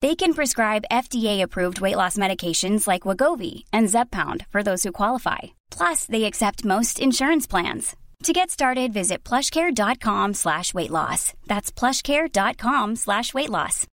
[0.00, 5.52] They can prescribe FDA-approved weight loss medications like Wagovi and Zepbound for those who qualify.
[5.70, 7.94] Plus, they accept most insurance plans.
[8.22, 11.34] To get started, visit plushcare.com slash weight loss.
[11.46, 13.86] That's plushcare.com slash weight loss.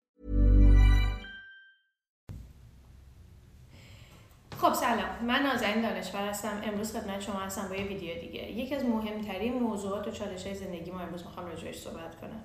[4.62, 8.76] خب سلام من نازنین دانشور هستم امروز خدمت شما هستم با یه ویدیو دیگه یکی
[8.76, 12.44] از مهمترین موضوعات و چالش های زندگی ما امروز میخوام راجعش صحبت کنم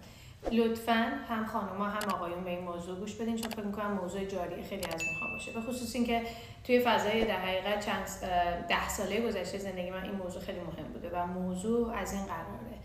[0.52, 4.64] لطفا هم خانوما هم آقایون به این موضوع گوش بدین چون فکر می‌کنم موضوع جاری
[4.64, 5.52] خیلی از اونها باشه.
[5.52, 6.22] به خصوص اینکه
[6.64, 8.06] توی فضای در حقیقت چند
[8.70, 12.77] ده ساله گذشته زندگی من این موضوع خیلی مهم بوده و موضوع از این قراره.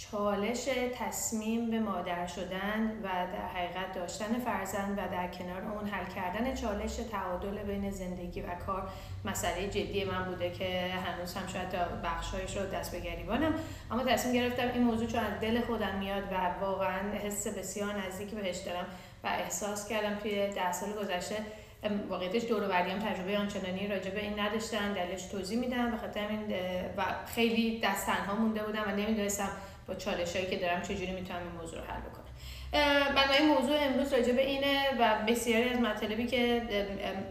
[0.00, 6.04] چالش تصمیم به مادر شدن و در حقیقت داشتن فرزند و در کنار اون حل
[6.14, 8.88] کردن چالش تعادل بین زندگی و کار
[9.24, 13.54] مسئله جدی من بوده که هنوز هم شاید بخشایش رو دست به گریبانم.
[13.90, 18.36] اما تصمیم گرفتم این موضوع چون از دل خودم میاد و واقعا حس بسیار نزدیکی
[18.36, 18.86] بهش دارم
[19.24, 21.36] و احساس کردم توی ده سال گذشته
[22.08, 26.00] واقعیتش دور و تجربه آنچنانی راجع به این نداشتن دلش توضیح میدم.
[26.96, 29.48] و خیلی دست تنها مونده بودم و نمی‌دونستم
[29.98, 32.24] چالش هایی که دارم چجوری می‌تونم این موضوع رو حل بکنم.
[33.14, 36.62] بنابراین موضوع امروز راجع به اینه و بسیاری از مطالبی که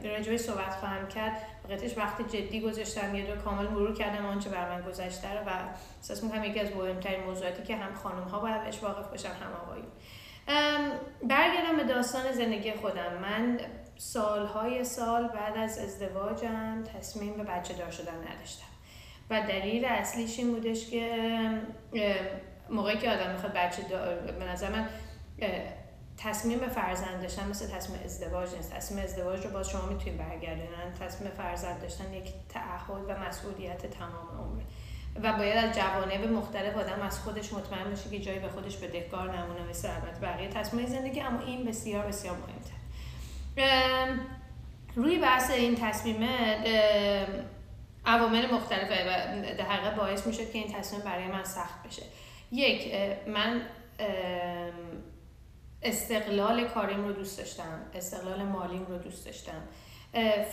[0.03, 4.49] راجع به صحبت خواهم کرد واقعیتش وقتی جدی گذاشتم یه دور کامل مرور کردم آنچه
[4.49, 5.49] بر من گذشته و
[5.97, 9.53] احساس می‌کنم یکی از مهمترین موضوعاتی که هم خانم ها باید بهش واقف باشن هم
[9.63, 9.87] آقایون.
[11.23, 13.13] برگردم به داستان زندگی خودم.
[13.21, 13.59] من
[13.97, 18.65] سالهای سال بعد از ازدواجم تصمیم به بچه دار شدن نداشتم.
[19.29, 21.11] و دلیل اصلیش این بودش که
[22.71, 23.81] موقعی که آدم می‌خواد بچه
[24.39, 24.89] به نظر من
[26.17, 28.73] تصمیم فرزند داشتن مثل تصمیم ازدواج نیست.
[28.73, 30.93] تصمیم ازدواج رو باز شما می‌تونید برگردونن.
[30.99, 34.63] تصمیم فرزند داشتن یک تعهد و مسئولیت تمام عمره.
[35.23, 39.37] و باید از جوانب مختلف آدم از خودش مطمئن باشه که جایی به خودش بدهکار
[39.37, 42.79] نمونه مثل البته بقیه تصمیم زندگی اما این بسیار بسیار مهمتر.
[44.95, 46.57] روی بحث این تصمیمه
[48.05, 52.03] عوامل مختلفه و در حقیقت باعث میشه که این تصمیم برای من سخت بشه.
[52.51, 52.93] یک
[53.27, 53.61] من
[55.83, 59.61] استقلال کاریم رو دوست داشتم استقلال مالیم رو دوست داشتم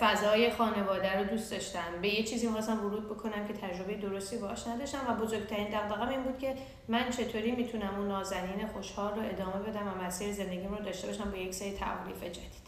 [0.01, 2.01] فضای خانواده رو دوست داشتم.
[2.03, 6.23] به یه چیزی می‌خواستم ورود بکنم که تجربه درستی باش نداشتم و بزرگترین دقدقم این
[6.23, 6.55] بود که
[6.89, 11.31] من چطوری می‌تونم اون نازنین خوشحال رو ادامه بدم و مسیر زندگیم رو داشته باشم
[11.31, 12.67] با یک سری تعاریف جدید.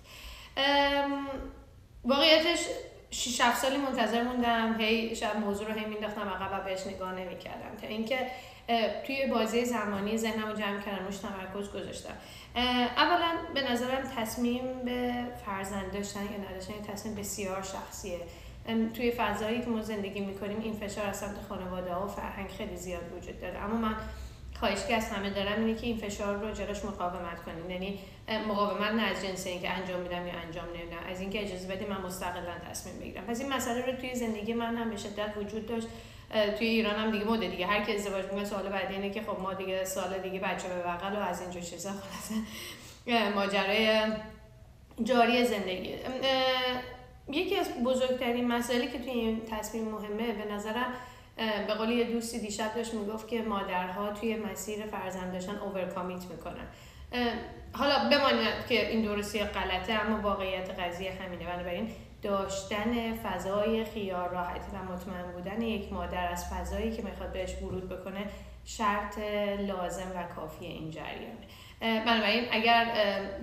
[2.04, 2.66] واقعیتش
[3.10, 7.14] 6 7 سالی منتظر موندم هی شب موضوع رو هی مینداختم عقب و بهش نگاه
[7.14, 7.76] نمی‌کردم.
[7.80, 8.26] تا اینکه
[9.06, 12.14] توی بازی زمانی ذهنم رو جمع کردم روش تمرکز گذاشتم.
[12.96, 15.12] اولا به نظرم تصمیم به
[15.46, 18.20] فرزند داشتن یا نداشتن این تصمیم بسیار شخصیه.
[18.94, 22.76] توی فضایی که ما زندگی می‌کنیم این فشار از سمت خانواده ها و فرهنگ خیلی
[22.76, 23.58] زیاد وجود داره.
[23.58, 23.96] اما من
[24.60, 27.70] خواهش که از همه دارم اینه که این فشار رو جلوش مقاومت کنیم.
[27.70, 27.98] یعنی
[28.48, 31.10] مقاومت نه از جنس اینکه انجام میدم یا انجام نمیدم.
[31.10, 33.24] از اینکه اجازه بدیم من مستقلا تصمیم بگیرم.
[33.24, 35.86] پس این مسئله رو توی زندگی من هم به شدت وجود داشت.
[36.58, 37.66] توی ایران هم دیگه مده دیگه.
[37.66, 40.82] هر کی ازدواج می‌کنه سوال بعدی اینه که خب ما دیگه سال دیگه بچه به
[40.82, 43.30] بغل و از اینجور چیزا خلاصه.
[43.34, 44.02] ماجرای
[45.04, 45.94] جاری زندگی.
[47.32, 50.94] یکی از بزرگترین مسائلی که توی این تصمیم مهمه به نظرم
[51.66, 56.68] به قول یه دوستی دیشب داشت می‌گفت که مادرها توی مسیر فرزند داشتن اوورکامیت می‌کنن.
[57.72, 61.44] حالا بماند که این درستی غلطه اما واقعیت قضیه همینه.
[61.44, 61.90] بنابراین
[62.22, 67.88] داشتن فضای خیار راحتی و مطمئن بودن یک مادر از فضایی که می‌خواد بهش ورود
[67.88, 68.24] بکنه
[68.64, 69.18] شرط
[69.58, 71.46] لازم و کافی این جریانه.
[71.80, 72.86] بنابراین اگر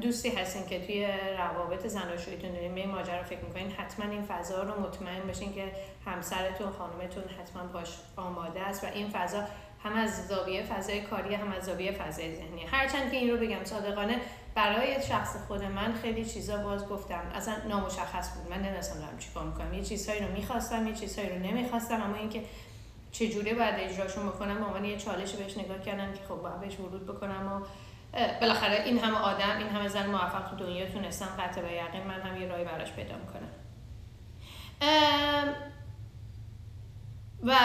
[0.01, 1.07] دوستی هستین که توی
[1.38, 5.71] روابط زناشوییتون دارین به ماجرا فکر می‌کنین حتما این فضا رو مطمئن بشین که
[6.06, 9.44] همسرتون خانمتون حتما باش آماده است و این فضا
[9.83, 12.66] هم از زاویه فضای کاری هم از زاویه فضای ذهنی.
[12.66, 14.16] هرچند که این رو بگم صادقانه
[14.56, 17.22] برای شخص خود من خیلی چیزا باز گفتم.
[17.36, 18.52] اصلا نامشخص بود.
[18.52, 19.74] من نمی‌دونستم دارم چیکار می‌کنم.
[19.74, 22.02] یه چیزهایی رو می‌خواستم یه چیزهایی رو نمی‌خواستم.
[22.02, 22.44] اما اینکه
[23.12, 26.80] چجوری باید اجراشون بکنم به عنوان یه چالش بهش نگاه کردم که خب باید بهش
[26.80, 27.62] ورود بکنم و
[28.42, 32.22] بالاخره این همه آدم این همه زن موفق تو دنیا تونستن قطع به یقین من
[32.22, 33.50] هم یه راهی براش پیدا می‌کنم
[37.44, 37.56] و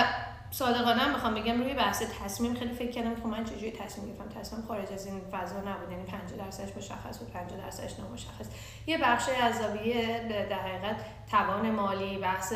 [0.50, 4.06] صادقانه هم می‌خوام بگم روی بحث تصمیم خیلی فکر کردم که خب من چجوری تصمیم
[4.06, 8.46] گرفتم؟ تصمیم خارج از این فضا نبود یعنی 50 درصدش مشخص بود 50 درصدش نامشخص.
[8.86, 10.20] یه بخشی از زاویه
[10.50, 10.96] در حقیقت
[11.30, 12.52] توان مالی بحث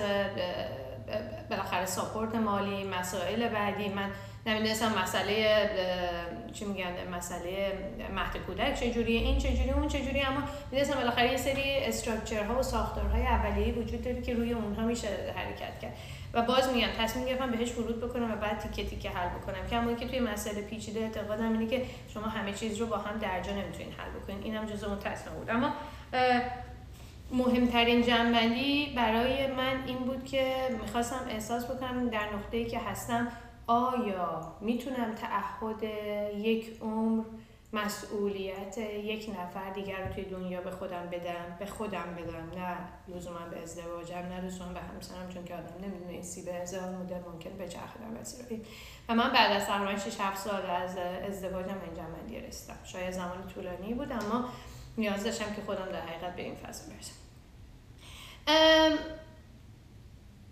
[1.51, 3.89] بالاخره ساپورت مالی مسائل بعدی.
[3.89, 4.11] من
[4.47, 5.71] نمی‌دونستم مسئله
[6.53, 7.73] چی میگن؟ مسئله
[8.15, 13.23] مهد کودک چجوریه این چجوری اون چجوری اما می‌دونستم بالاخره یه سری استراکچرها و ساختارهای
[13.27, 15.97] اولیه‌ای وجود داره که روی اونها میشه حرکت کرد.
[16.35, 19.67] و باز میگم تصمیم گرفتم بهش ورود بکنم و بعد تیکه تیکه حل بکنم.
[19.71, 23.19] که همونی که توی مسئله پیچیده اعتقادم اینه که شما همه چیز رو با هم
[23.19, 24.43] درجا نمی‌تونین حل بکنین.
[24.43, 25.51] اینم جزء اون تصمیم بود.
[25.51, 25.73] اما
[27.33, 33.29] مهمترین جنبندی برای من این بود که می‌خواستم احساس بکنم در نقطه‌ای که هستم
[33.67, 35.83] آیا می‌تونم تعهد
[36.39, 37.25] یک عمر
[37.75, 42.61] مسئولیت یک نفر دیگر رو توی دنیا به خودم بدم به خودم بدم.
[42.61, 42.77] نه
[43.17, 46.89] لزوما به ازدواجم نه لزوما به همسرم چون که آدم نمی‌دونه این سی به هزار
[46.91, 48.01] مدل ممکن به چرخه
[49.09, 50.97] و من بعد از تقریبا 6 7 سال از
[51.29, 52.79] ازدواجم جمعندی رسیدم.
[52.85, 54.49] شاید زمان طولانی بود اما
[54.99, 57.15] نیاز داشتم که خودم در حقیقت به این فضا برسم.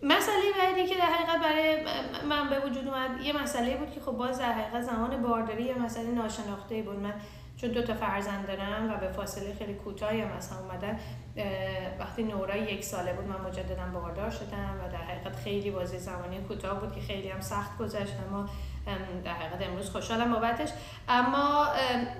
[0.02, 1.76] مسئله بعدی که در حقیقت برای
[2.28, 5.78] من به وجود اومد یه مسئله بود که خب باز در حقیقت زمان بارداری یه
[5.78, 6.98] مسئله ناشناخته بود.
[6.98, 7.14] من
[7.56, 10.98] چون دو تا فرزند دارم و به فاصله خیلی کوتاهی هم از هم اومدن
[11.98, 16.40] وقتی نورا یک ساله بود من مجددا باردار شدم و در حقیقت خیلی بازی زمانی
[16.40, 18.12] کوتاه بود که خیلی هم سخت گذشت.
[18.28, 18.48] اما
[19.24, 20.68] در حقیقت امروز خوشحالم بابتش.
[21.08, 21.66] اما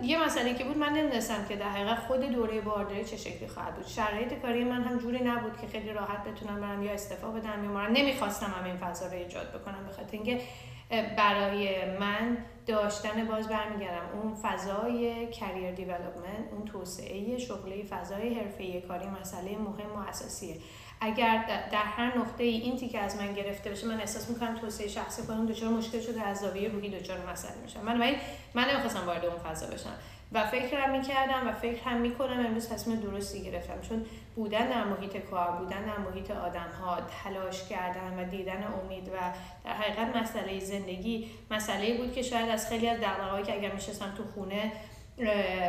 [0.03, 3.75] یه مسئله که بود من نمی‌دونستم که در حقیقت خود دوره بارداری چه شکلی خواهد
[3.75, 3.87] بود.
[3.87, 7.71] شرایط کاری من هم جوری نبود که خیلی راحت بتونم برم یا استفا بدم یا
[7.71, 10.41] من نمی‌خواستم هم این فضا رو ایجاد بکنم بخاطر اینکه
[11.17, 11.69] برای
[11.99, 12.37] من
[12.67, 14.19] داشتن باز برمیگردم.
[14.23, 20.57] اون فضای کریر دیولپمنت اون توسعه شغلی فضای حرفه کاری مسئله مهم و اساسیه.
[21.05, 24.89] اگر در هر نقطه ای این تیکه از من گرفته بشه من احساس می‌کنم توسعه
[24.89, 28.15] شخصی خودم دچار مشکل شده از زاویه روحی دچار مسئله میشم من من
[28.55, 29.93] من نمی‌خواستم وارد اون فضا بشم.
[30.33, 33.89] و فکرم می‌کردم و فکر هم می‌کنم امروز تصمیم درستی گرفتم.
[33.89, 34.07] چون
[34.37, 39.17] بودن در محیط کار بودن در محیط آدم ها تلاش کردن و دیدن امید و
[39.65, 44.15] در حقیقت مسئله زندگی مسئله بود که شاید از خیلی از دقدقه‌هایی که اگر میشستم
[44.17, 44.73] تو خونه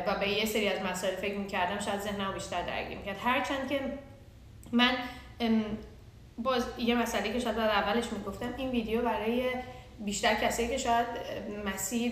[0.07, 3.17] و به یه سری از مسائل فکر می‌کردم شاید ذهنم بیشتر درگیر می‌کرد.
[3.23, 3.79] هرچند که
[4.71, 4.93] من
[6.37, 9.43] باز یه مسئله که شاید اولش می‌گفتم این ویدیو برای
[9.99, 11.07] بیشتر کسایی که شاید
[11.65, 12.11] مسیر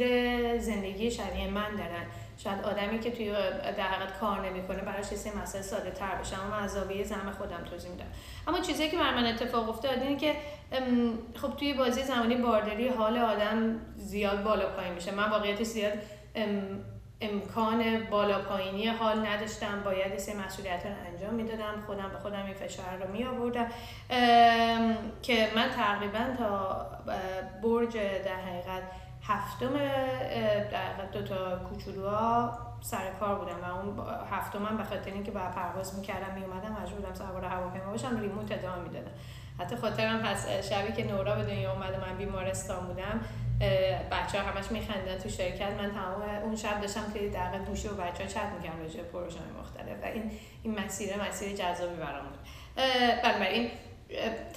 [0.60, 2.06] زندگی شبیه من دارن.
[2.38, 3.32] شاید آدمی که توی
[3.78, 6.44] در حقیقت کار نمی‌کنه براش یه مسئله ساده تر بشه.
[6.44, 8.06] اما از زاویه زم خودم توضیح میدم.
[8.48, 10.36] اما چیزی که بر من اتفاق افتاد اینه که
[11.36, 15.12] خب توی بازی زمانی بارداری حال آدم زیاد بالا پایین میشه.
[15.12, 15.94] من واقعیت زیاد
[17.22, 19.82] امکان بالا پایینی حال نداشتم.
[19.86, 21.82] باید سه مسئولیت رو انجام می‌دادم.
[21.86, 23.68] خودم به خودم این فشار رو می آوردم
[25.22, 26.86] که من تقریبا تا
[27.64, 28.84] برج در حقیقت
[29.24, 29.74] هفتم
[30.72, 36.00] در دو تا کوچولوها سر کار بودم و اون هفتم به خاطر اینکه باید پرواز
[36.00, 39.12] می‌کردم میومدم مجبور بودم سوار هواپیما باشم ریموت ادامه می‌دادم.
[39.60, 43.22] حتی خاطرم هست شبی که نورا به دنیا اومده من بیمارستان بودم.
[44.12, 45.72] بچه ها همش میخندن تو شرکت.
[45.72, 49.40] من تمام اون شب داشتم که در گوشه و بچه ها چت میگم راجع پروژه
[49.60, 50.32] مختلف و این
[50.64, 52.40] این مسیر مسیر جذابی برام بود.
[53.24, 53.72] بنابراین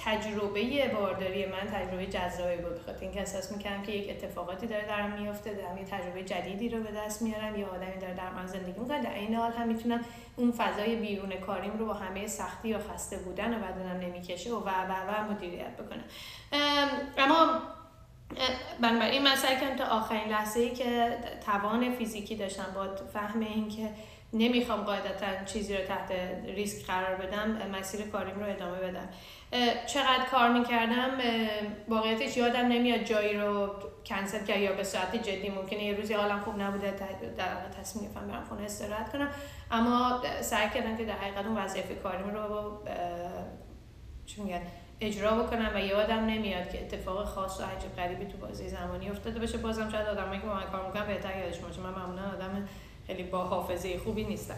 [0.05, 2.81] تجربه بارداری من تجربه جذابی بود.
[2.81, 6.83] بخاطر اینکه احساس می‌کردم که یک اتفاقاتی داره درم میفته دارم یه تجربه جدیدی رو
[6.83, 9.03] به دست میارم یا آدمی داره در من زندگی می‌کنه.
[9.03, 13.17] در این حال هم می‌تونم اون فضای بیرون کاریم رو با همه سختی یا خسته
[13.17, 14.69] بودن و بدنم نمی‌کشه و و
[15.07, 16.03] و مدیریت بکنم.
[17.17, 17.61] اما
[18.81, 23.69] بنابراین من سعی کردم تا آخرین لحظه ای که توان فیزیکی داشتم با فهم این
[23.69, 23.89] که
[24.33, 26.11] نمی‌خوام قاعدتا چیزی رو تحت
[26.45, 29.09] ریسک قرار بدم مسیر کاریم رو ادامه بدم.
[29.85, 31.11] چقدر کار می‌کردم؟
[31.87, 33.69] واقعیتش یادم نمیاد جایی رو
[34.05, 36.91] کنسل کرد یا به صورت جدی ممکنه یه روزی حالم خوب نبوده
[37.37, 39.29] در واقع تصمیم گرفتم برم خونه استراحت کنم.
[39.71, 42.77] اما سعی کردم که در حقیقت اون وظیفه کاریم رو
[44.25, 44.61] چی میگن؟
[45.01, 49.39] اجرا بکنم و یادم نمیاد که اتفاق خاص و عجیب غریبی تو بازی زمانی افتاده
[49.39, 49.57] باشه.
[49.57, 51.81] بازم شاید آدمایی که با من کار می‌کنم بهتر یادش باشه.
[51.81, 52.67] من معمولا آدم
[53.07, 54.55] خیلی با حافظه خوبی نیستم.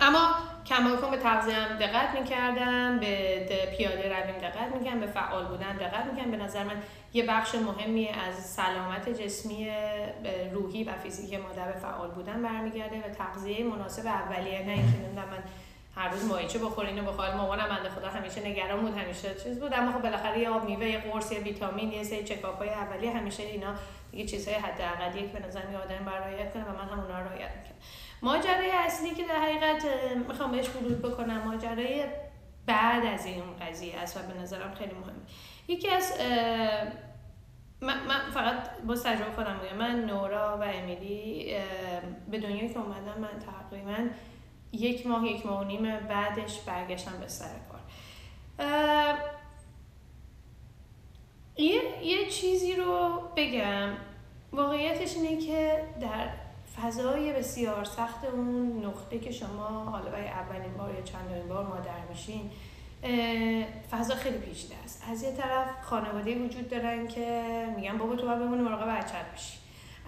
[0.00, 0.34] اما
[0.66, 6.06] کماکان به تغذیه هم دقت می‌کردم به پیاده رویم دقت می‌کردم به فعال بودن دقت
[6.06, 6.30] می‌کردم.
[6.30, 6.82] به نظر من
[7.14, 9.70] یه بخش مهمی از سلامت جسمی
[10.52, 14.62] روحی و فیزیکی مادر به فعال بودن برمیگرده و تغذیه مناسب اولیه.
[14.62, 15.42] نه اینکه من
[15.94, 19.72] هر روز مایچه بخورین اینو بخواد مامانم بنده خدا همیشه نگران بود همیشه چیز بود.
[19.74, 23.10] اما خب بالاخره یه آب میوه یه قرص یه ویتامین یه سری چکاپ های اولیه
[23.10, 23.74] همیشه اینا
[24.10, 27.50] دیگه چیزهای حداقلی که به نظر آدم برایت کنه و من هم اونا رو رعایت
[27.50, 27.78] می‌کنم.
[28.22, 29.84] ماجرای اصلی که در حقیقت
[30.28, 32.04] می‌خوام بهش ورود بکنم ماجرای
[32.66, 35.12] بعد از این قضیه است و به نظرم خیلی مهمه.
[35.68, 36.12] یکی از
[37.80, 41.54] من, فقط با تجربه خودم میگم من نورا و امیلی
[42.30, 44.08] به دنیایی که اومدم من تقریبا
[44.72, 47.80] یک ماه یک ماه و نیم بعدش برگشتم به سر کار.
[51.56, 53.88] یه, یه چیزی رو بگم.
[54.52, 56.28] واقعیتش اینه که در
[56.76, 62.00] فضای بسیار سخت اون نقطه که شما حالا برای اولین بار یا چندمین بار مادر
[62.10, 62.50] میشین
[63.90, 65.04] فضا خیلی پیچیده است.
[65.10, 69.58] از یه طرف خانواده وجود دارن که میگن بابا تو باید بمونی مراقب بچت بشی.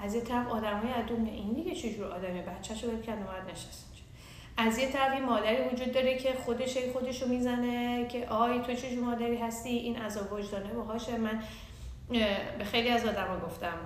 [0.02, 3.89] از یه طرف آدمای از این دیگه چجور آدمی بچه‌شو کرد اومد نشست
[4.66, 8.96] از یه طرف یه مادری وجود داره که خودش خودشو می‌زنه که آی تو چه
[8.96, 11.18] مادری هستی؟ این عذاب وجدانه باهاشه.
[11.18, 11.42] من
[12.58, 13.76] به خیلی از آدم گفتم.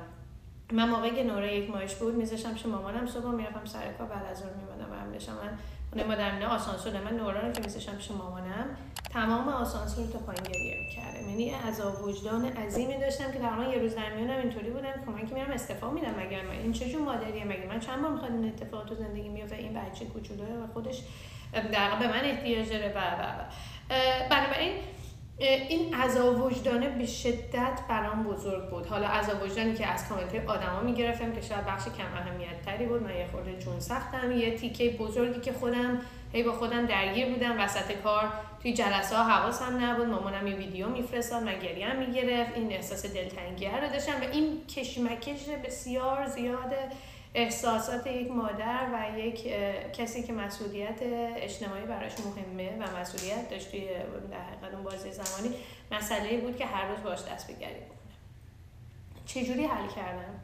[0.73, 4.27] من موقعی که نوره یک ماهش بود میذاشم چه مامانم صبح می‌رفتم سر کار بعد
[4.31, 4.95] از اون میمدم و
[5.31, 5.59] من
[5.95, 8.77] خونه مادرمینه آسانسور من نورا رو که میذاشم پیش مامانم
[9.13, 11.31] تمام آسانسور تا پایین گریه می‌کرده.
[11.31, 15.27] یعنی عذاب وجدان عظیمی داشتم که تقریبا یه روز در میونم اینطوری بودم که من
[15.27, 16.15] که میرم استفا میدم.
[16.19, 19.57] مگر من این چه مادریه؟ مگه من چند بار می‌خواد این اتفاق تو زندگی میفته
[19.57, 21.03] این بچه کوچولوه و خودش
[21.53, 23.45] در به من احتیاج داره و و
[24.31, 24.73] بنابراین
[25.39, 28.87] این عذاب وجدانه به شدت برام بزرگ بود.
[28.87, 33.03] حالا عذاب وجدانی که از کامنت آدما می‌گرفتم که شاید بخش کم اهمیت تری بود.
[33.03, 34.33] من یه خورده جون سختم.
[34.33, 36.01] یه تیکه بزرگی که خودم
[36.33, 37.61] هی با خودم درگیر بودم.
[37.61, 40.07] وسط کار توی جلسه ها حواسم نبود.
[40.07, 41.43] مامانم یه ویدیو میفرستاد.
[41.43, 42.57] من گریه می‌گرفت.
[42.57, 46.75] این احساس دلتنگی رو داشتم و این کشمکش بسیار زیاد
[47.35, 49.49] احساسات یک مادر و یک
[49.93, 50.99] کسی که مسئولیت
[51.37, 53.89] اجتماعی براش مهمه و مسئولیت داشت توی
[54.31, 55.55] در حقیقت اون بازی زمانی
[55.91, 57.87] مسئله بود که هر روز باش دست بکنه.
[59.27, 60.41] چجوری حل کردم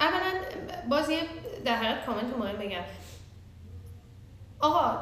[0.00, 0.32] اولا
[0.90, 1.22] باز یه
[1.64, 2.84] در حقیقت کامنت مهم بگم.
[4.60, 4.98] آقا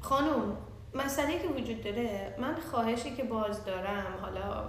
[0.00, 0.56] خانوم
[0.94, 4.64] مسئله که وجود داره من خواهشی که باز دارم حالا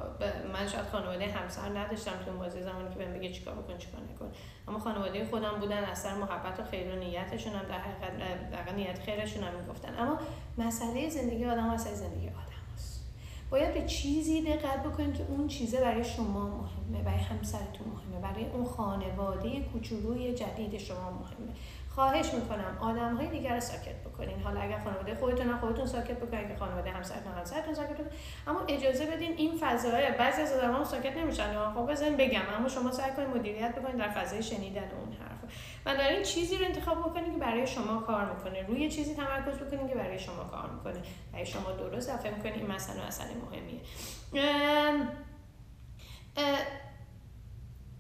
[0.53, 4.01] من شاید خانواده همسر نداشتم تو اون بازی زمانی که بهم بگه چیکار بکن چیکار
[4.01, 4.31] نکن.
[4.67, 9.43] اما خانواده خودم بودن اثر محبت و خیر و نیتشون هم در حقیقت نیت خیرشون
[9.43, 9.99] هم می‌گفتن.
[9.99, 10.19] اما
[10.57, 13.03] مسئله زندگی آدم مسئله زندگی آدم هست.
[13.49, 18.45] باید به چیزی دقت بکنید که اون چیزه برای شما مهمه برای همسرتون مهمه برای
[18.45, 21.53] اون خانواده کوچولوی جدید شما مهمه.
[21.95, 24.41] خواهش می‌کنم آدم های دیگر رو ساکت بکنین.
[24.41, 28.11] حالا اگر خانواده خودتون خودتون ساکت بکنین اگر خانواده همسرتون همسرتون ساکت بکنین.
[28.47, 31.73] اما اجازه بدین این فضای بعضی از آدم ساکت نمیشن.
[31.73, 32.41] خب بزن بگم.
[32.57, 35.53] اما شما سعی کنید مدیریت بکنید در فضای شنیدن اون حرف.
[35.85, 39.57] و در این چیزی رو انتخاب بکنید که برای شما کار می‌کنه روی چیزی تمرکز
[39.57, 41.03] بکنید که برای شما کار می‌کنه.
[41.33, 43.81] برای شما درست دفعه می‌کنید این مسئله اصلا مهمیه.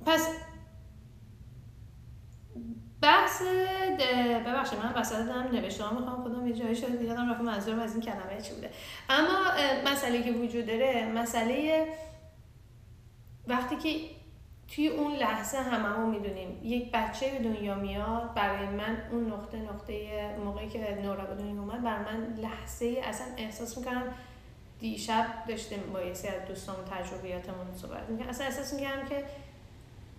[0.05, 0.27] پس
[3.03, 3.41] بحث
[4.45, 8.01] ببخشید من وسط دارم نوشته می‌خوام خودم یه جایی شده دیدم رفت منظورم از این
[8.01, 8.69] کلمه چی بوده.
[9.09, 9.39] اما
[9.91, 11.87] مسئله که وجود داره مسئله
[13.47, 13.99] وقتی که
[14.75, 20.27] توی اون لحظه هممون می‌دونیم یک بچه به دنیا میاد برای من اون نقطه نقطه
[20.45, 24.03] موقعی که نورا به دنیا اومد برای من لحظه اصلا احساس می‌کنم
[24.79, 29.23] دیشب داشتیم با یه از دوستامون تجربیاتمون صحبت می‌کنم اصلا احساس می‌کنم که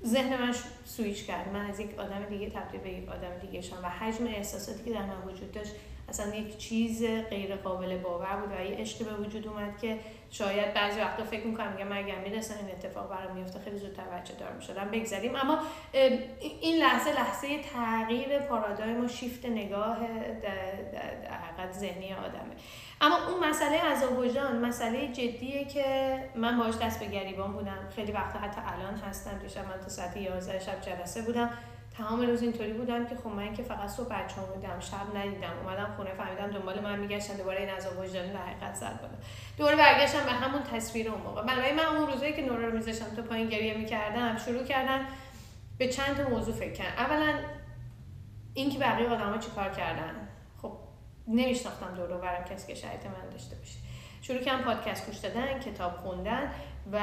[0.07, 1.49] ذهن من سویچ کرد.
[1.53, 4.91] من از یک آدم دیگه تبدیل به یک آدم دیگه شدم و حجم احساساتی که
[4.91, 5.73] در من وجود داشت
[6.09, 9.99] اصلا یک چیز غیر قابل باور بود و یه عشق به وجود اومد که
[10.31, 14.35] شاید بعضی وقتا فکر می‌کنم میگم اگر می‌رسن این اتفاق برام میفته خیلی زودتر بچه
[14.35, 15.59] دار می‌شدم بگذاریم اما
[16.61, 19.99] این لحظه لحظه تغییر پارادایم و شیفت نگاه
[21.59, 22.55] در ذهنی آدمه.
[23.01, 27.89] اما اون مسئله از وجدان مسئله جدیه که من باش دست به گریبان بودم.
[27.97, 31.51] خیلی وقتا حتی الان هستم دیشب من تا ساعت 11 شب جلسه بودم.
[31.99, 35.95] تمام روز اینطوری بودم که خب من که فقط صبح بچه بودم شب ندیدم اومدم
[35.97, 39.15] خونه فهمیدم دنبال من میگشتن دوباره این عذاب وجدانی در حقیقت زد بالا
[39.59, 41.43] دوباره برگشتم به همون تصویر اون موقع.
[41.43, 45.07] برای من اون روزایی که نورا رو میذاشتم تو پایین گریه می‌کردم شروع کردم
[45.79, 47.03] به چند تا موضوع فکر کردم.
[47.03, 47.35] اولا
[48.55, 50.29] اینکه بقیه آدما چیکار کردن.
[50.63, 50.73] خب
[51.29, 53.79] نمیشناختم دور برم کسی که شاید من داشته باشه.
[54.23, 56.51] شروع کردم پادکست گوش دادن کتاب خوندن
[56.93, 57.01] و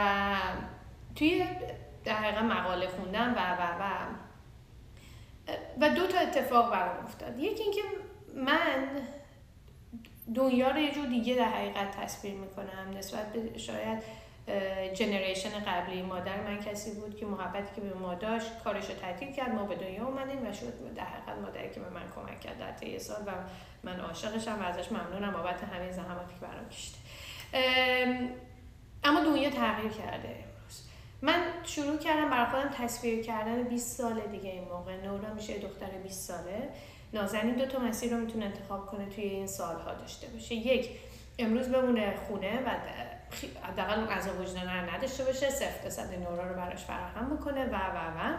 [1.15, 1.45] توی
[2.03, 4.05] در حقیقت مقاله خوندن و و و
[5.81, 7.39] و دو تا اتفاق برام افتاد.
[7.39, 7.81] یکی اینکه
[8.35, 8.87] من
[10.35, 12.97] دنیا رو یه جور دیگه در حقیقت تصویر می‌کنم.
[12.97, 14.03] نسبت به شاید
[14.93, 19.31] جنریشن قبلی مادر من کسی بود که محبتی که به ما داشت کارش رو تعطیل
[19.31, 19.49] کرد.
[19.49, 22.71] ما به دنیا اومدیم و شد در حقیقت مادری که به من کمک کرد در
[22.71, 23.31] طی سال و
[23.83, 25.33] من عاشقشم و ازش ممنونم.
[25.33, 26.97] بابت همه زحماتی که برام کشیده.
[29.03, 30.50] اما دنیا تغییر کرده.
[31.21, 34.97] من شروع کردم برای خودم تصویر کردن 20 سال دیگه این موقع.
[35.05, 36.69] نورا میشه دختر 20 ساله.
[37.13, 40.55] نازنین دو تا مسیر رو می‌تونه انتخاب کنه توی این سالها داشته باشه.
[40.55, 40.89] یک
[41.39, 42.69] امروز بمونه خونه و
[43.67, 45.49] حداقل اون عذاب وجدان نداشته باشه.
[45.49, 48.37] صفر درصد نورا رو براش فراهم بکنه و و و.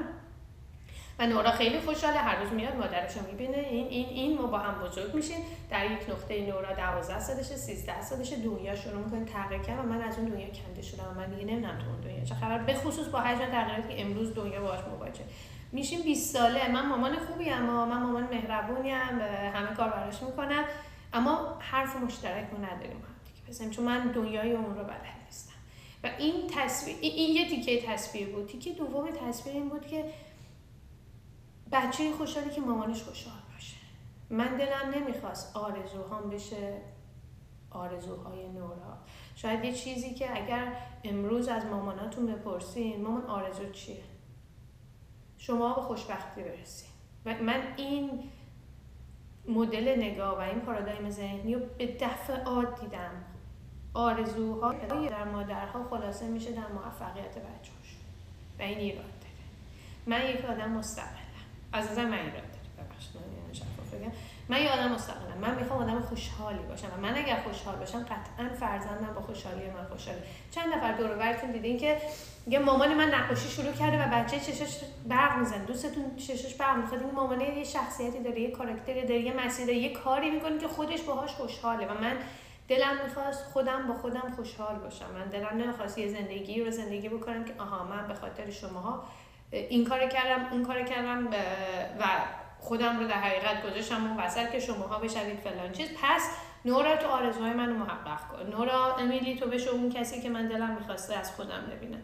[1.26, 3.56] نورا خیلی خوشحاله هر روز میاد مادرش رو می‌بینه.
[3.58, 5.36] این این این ما با هم بزرگ میشیم.
[5.70, 10.02] در یک نقطه نورا 12 سالشه 13 سالشه دنیا شروع می‌کنه تغییر کرد و من
[10.02, 12.58] از اون دنیا کنده شدم و من دیگه نمی‌دونم تو اون دنیا چه خبر.
[12.58, 15.24] به خصوص با حجم تغییراتی که امروز دنیا باهاش مواجه.
[15.72, 16.72] میشیم 20 ساله.
[16.72, 19.20] من مامان خوبی اما من مامان مهربونی هم
[19.54, 20.64] همه کار براش می‌کنم.
[21.12, 23.70] اما حرف مشترک رو نداریم هم دیگه.
[23.70, 25.52] چون من دنیای اون رو بلد نیستم.
[26.04, 28.46] و این تصویر این یه تیکه تصویر بود.
[28.46, 30.04] تیکه دوم تصویر این بود که
[31.72, 33.76] بچه خوشحالی که مامانش خوشحال باشه.
[34.30, 36.80] من دلم نمی‌خواست آرزوهام بشه
[37.70, 38.98] آرزوهای نورا.
[39.36, 44.02] شاید یه چیزی که اگر امروز از ماماناتون بپرسین مامان آرزو چیه؟
[45.38, 46.88] شما به خوشبختی برسین.
[47.24, 48.30] و من این
[49.48, 53.24] مدل نگاه و این پارادایم ذهنی رو به دفعات دیدم.
[53.94, 57.96] آرزوها در مادرها خلاصه میشه در موفقیت بچه‌هاش
[58.58, 59.32] و این ایراد داره.
[60.06, 61.21] من یک آدم مستقل.
[61.72, 62.88] از نظر من ایراد داره.
[62.88, 64.12] ببخشید من شفاف بگم.
[64.48, 65.38] من یه آدم مستقلم.
[65.40, 69.84] من می‌خوام آدم خوشحالی باشم و من اگر خوشحال باشم قطعا فرزندم با خوشحالی من
[69.84, 70.22] خوشحاله.
[70.50, 71.96] چند نفر دور براتون دیدین که
[72.46, 75.64] یه مامان من نقاشی شروع کرده و بچه چشش برق می‌زنه.
[75.64, 77.02] دوستتون چشش برق می‌خواد.
[77.02, 80.68] این مامانه یه شخصیتی داره یه کاراکتری داره یه مسیر داره یه کاری می‌کنه که
[80.68, 82.16] خودش باهاش خوشحاله و من
[82.68, 85.06] دلم می‌خواست خودم با خودم خوشحال باشم.
[85.14, 89.04] من دلم نمی‌خواست یه زندگی رو زندگی بکنم که آها من به خاطر شماها
[89.52, 91.26] این کار کردم اون کار کردم
[92.00, 92.04] و
[92.60, 95.88] خودم رو در حقیقت گذاشتم اون وسط که شماها بشوید فلان چیز.
[96.02, 96.30] پس
[96.64, 98.50] نورا تو آرزوهای منو محقق کن.
[98.50, 102.02] نورا امیلی تو بشو اون کسی که من دلم می‌خواسته از خودم ببینم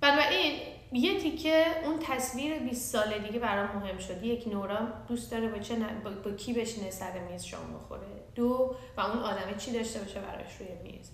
[0.00, 0.60] بنابراین
[0.92, 4.22] یه تیکه اون تصویر 20 ساله دیگه برام مهم شد.
[4.22, 6.10] یک نورا دوست داره با, چه با...
[6.10, 10.56] با کی بشینه سر میز شام بخوره؟ دو و اون آدمه چی داشته باشه براش
[10.60, 11.10] روی میز؟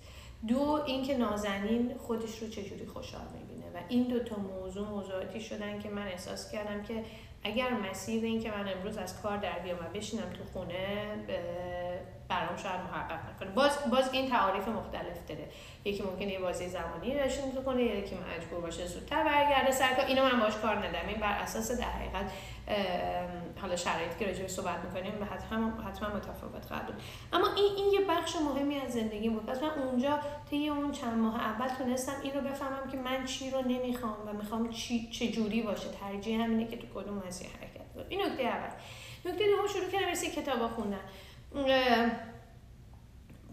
[0.47, 3.25] دو اینکه نازنین خودش رو چجوری خوشحال
[3.75, 7.03] و این دو تا موضوع موضوعاتی شدن که من احساس کردم که
[7.43, 11.17] اگر مسیر این که من امروز از کار در بیام و بشینم تو خونه
[12.27, 13.49] برام شاید محقق نکنه.
[13.49, 15.47] باز باز این تعاریف مختلف داره.
[15.85, 17.15] یکی ممکنه یه بازی زمانی
[17.55, 20.05] تو کنه یکی مجبور باشه زودتر برگرده سر کار.
[20.05, 21.07] اینو من باش کار ندارم.
[21.07, 22.31] این بر اساس در حقیقت
[23.61, 26.95] حالا شرایطی که راجع صحبت می‌کنیم حتما حتما متفاوت خواهد بود.
[27.33, 29.45] اما این این یه بخش مهمی از زندگی بود.
[29.45, 33.49] پس من اونجا طی اون چند ماه اول تونستم این رو بفهمم که من چی
[33.49, 35.87] رو نمی‌خوام و می‌خوام چی چه جوری باشه.
[36.01, 38.69] ترجیح همینه که تو کدوم مسیر حرکت بود این نکته اول.
[39.25, 40.99] نکته دوم شروع کردم مثل کتابا خوندن.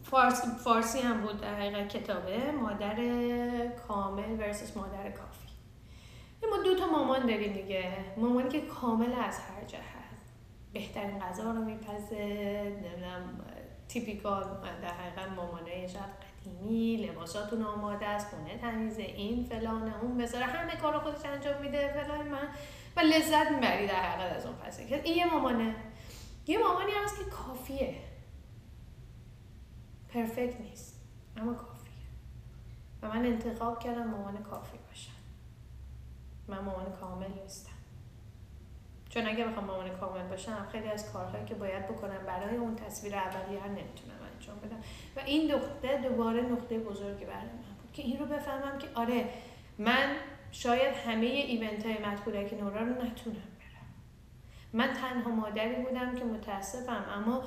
[0.02, 2.52] فارسی, فارسی هم بود در حقیقت کتابه.
[2.52, 2.96] مادر
[3.88, 5.48] کامل ورسس مادر کافی.
[6.50, 7.92] ما دو تا مامان داریم دیگه.
[8.16, 9.82] مامانی که کامل از هر جهت.
[10.72, 12.16] بهترین غذا رو میپزه
[12.82, 13.44] نمی‌دونم
[13.88, 14.44] تیپیکال
[14.82, 16.04] در حقیقت مامانه شاید
[16.40, 21.88] قدیمی لباساتون آماده است خونه تمیزه این فلانه اون بذاره همه کار خودش انجام میده
[21.88, 22.48] فلان من
[22.96, 25.74] و لذت می‌بری در حقیقت از اون پسه این یه مامانه.
[26.46, 27.94] یه مامانی هست که کافیه.
[30.08, 31.00] پرفکت نیست
[31.36, 31.92] اما کافیه.
[33.02, 35.12] و من انتخاب کردم مامان کافی باشم
[36.48, 37.72] من مامان کامل نیستم.
[39.08, 43.14] چون اگه بخوام مامان کامل باشم خیلی از کارهایی که باید بکنم برای اون تصویر
[43.16, 44.80] اولیه هر نمی‌تونم انجام بدم.
[45.16, 49.28] و این نقطه دوباره نقطه بزرگی برای من بود که این رو بفهمم که آره
[49.78, 50.16] من
[50.52, 53.51] شاید همه ایونت های مدکودک نورا رو نتونم.
[54.72, 57.42] من تنها مادری بودم که متاسفم اما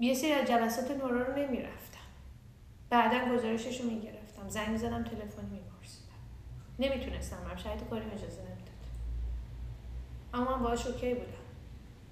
[0.00, 1.98] یه سری از جلسات نورا رو نمی‌رفتم.
[2.90, 4.48] بعدا گزارشش رو می‌گرفتم.
[4.48, 6.08] زنگ زدم تلفنی میپرسیدم.
[6.78, 8.68] نمی‌تونستم هم شاید کاری اجازه نمی‌داد.
[10.34, 11.32] اما من باش OK بودم.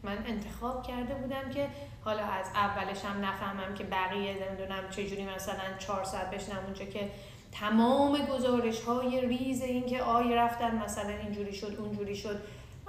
[0.02, 1.68] من انتخاب کرده بودم که
[2.04, 7.10] حالا از اولش هم نفهمم که بقیه نمی‌دونم چجوری مثلا چهار ساعت بشینم اونجا که
[7.52, 12.40] تمام گزارش های ریز این که آی رفتن مثلا اینجوری شد اونجوری شد.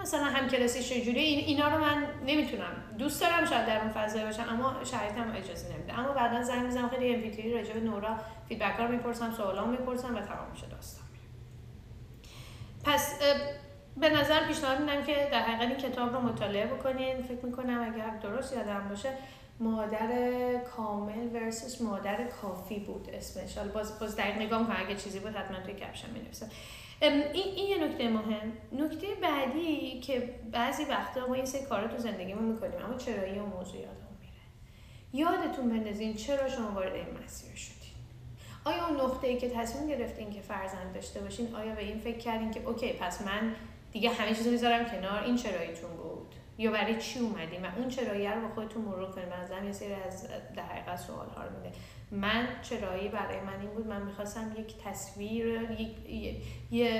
[0.02, 2.72] مثلا هم کلاسی چجوری این اینا رو من نمی‌تونم.
[2.98, 6.00] دوست دارم شاید در اون فضای باشم اما شرایطم اجازه نمیده.
[6.00, 8.18] اما بعدا زنگ می‌زنم خیلی ام پی راجع به نورا
[8.50, 11.08] feedback ها رو می‌پرسم سوالا می‌پرسم و تمام میشه داستان.
[12.84, 13.20] پس
[13.98, 17.22] به نظر پیشنهاد میدم که در حقیقت این کتاب رو مطالعه بکنین.
[17.22, 19.10] فکر می‌کنم اگر درست یادم باشه
[19.60, 20.12] مادر
[20.76, 23.58] کامل versus مادر کافی بود اسمش.
[23.58, 26.50] حالا باز باز دقیق نگاه کنم اگه چیزی بود حتما توی caption می‌نویسم
[27.02, 28.52] این, این یه نکته مهم.
[28.72, 33.50] نکته بعدی که بعضی وقتا ما یه سری کارا تو زندگیمون می‌کنیم اما چرایی اون
[33.50, 34.43] موضوع یادمون میره.
[35.13, 37.78] یادتون بندازین چرا شما وارد این مسیر شدین.
[38.65, 42.17] آیا اون نقطه ای که تصمیم گرفتین که فرزند داشته باشین آیا به این فکر
[42.17, 43.56] کردین که اوکی پس من
[43.91, 48.28] دیگه همه چیزو می‌ذارم کنار این چراییتون بود؟ یا برای چی اومدیم و اون چرایی
[48.28, 49.28] رو با خودتون مرور کنیم.
[49.52, 51.76] من یه سری از در حقیقت سوال ها رو میده.
[52.12, 55.72] من چرایی برای من این بود من می‌خواستم یک تصویر
[56.72, 56.91] یک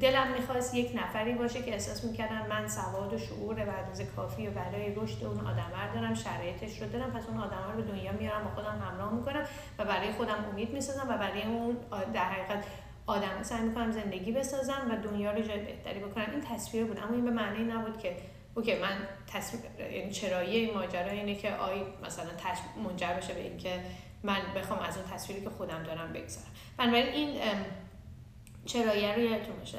[0.00, 4.46] دلم می‌خواست یک نفری باشه که احساس می‌کردم من سواد و شعور و عدوز کافی
[4.46, 7.10] و برای رشد اون آدم دارم شرایطش رو دارم.
[7.10, 9.42] پس اون آدم رو به دنیا میارم با خودم همراه می‌کنم
[9.78, 11.76] و برای خودم امید می‌سازم و برای اون
[12.14, 12.64] در حقیقت
[13.06, 16.26] آدم سعی می‌کنم زندگی بسازم و دنیا رو جای بهتری بکنم.
[16.30, 18.16] این تصویر بود اما این به معنی نبود که
[18.54, 19.62] اوکی من تصویر
[19.92, 22.58] یعنی چرایی این ماجرا اینه که آی مثلا تش...
[22.84, 23.80] منجر بشه به اینکه
[24.22, 26.46] من بخوام از اون تصویری که خودم دارم بگذارم.
[26.78, 27.40] بنابراین این
[28.66, 29.78] چرایی رو یادتون باشه.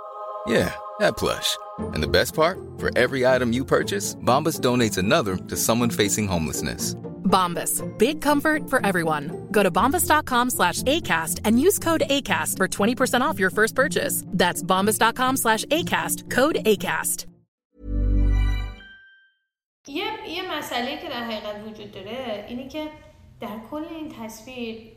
[0.46, 1.56] Yeah, that plush.
[1.94, 6.28] And the best part, for every item you purchase, Bombas donates another to someone facing
[6.28, 6.94] homelessness.
[7.24, 9.48] Bombas, big comfort for everyone.
[9.50, 14.22] Go to bombas.com slash ACAST and use code ACAST for 20% off your first purchase.
[14.28, 17.26] That's bombas.com slash ACAST, code ACAST.
[19.88, 22.88] یه, یه مسئله که در حقیقت وجود داره اینه که
[23.40, 24.92] در کل این تصویر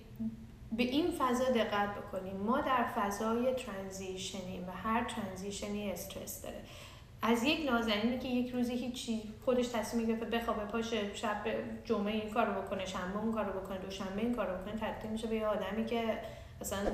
[0.76, 2.37] به این فضا دقت بکنیم.
[2.37, 6.60] ما در فضای ترانزیشنیم و هر ترانزیشنی استرس داره.
[7.22, 11.37] از یک نازنینی که یک روزی هیچی خودش تصمیم گرفته بخوابه پاشه شب
[11.84, 15.34] جمعه این کارو بکنه شنبه اون کارو بکنه دوشنبه این کارو بکنه تبدیل میشه به
[15.34, 16.18] یه آدمی که
[16.60, 16.90] مثلا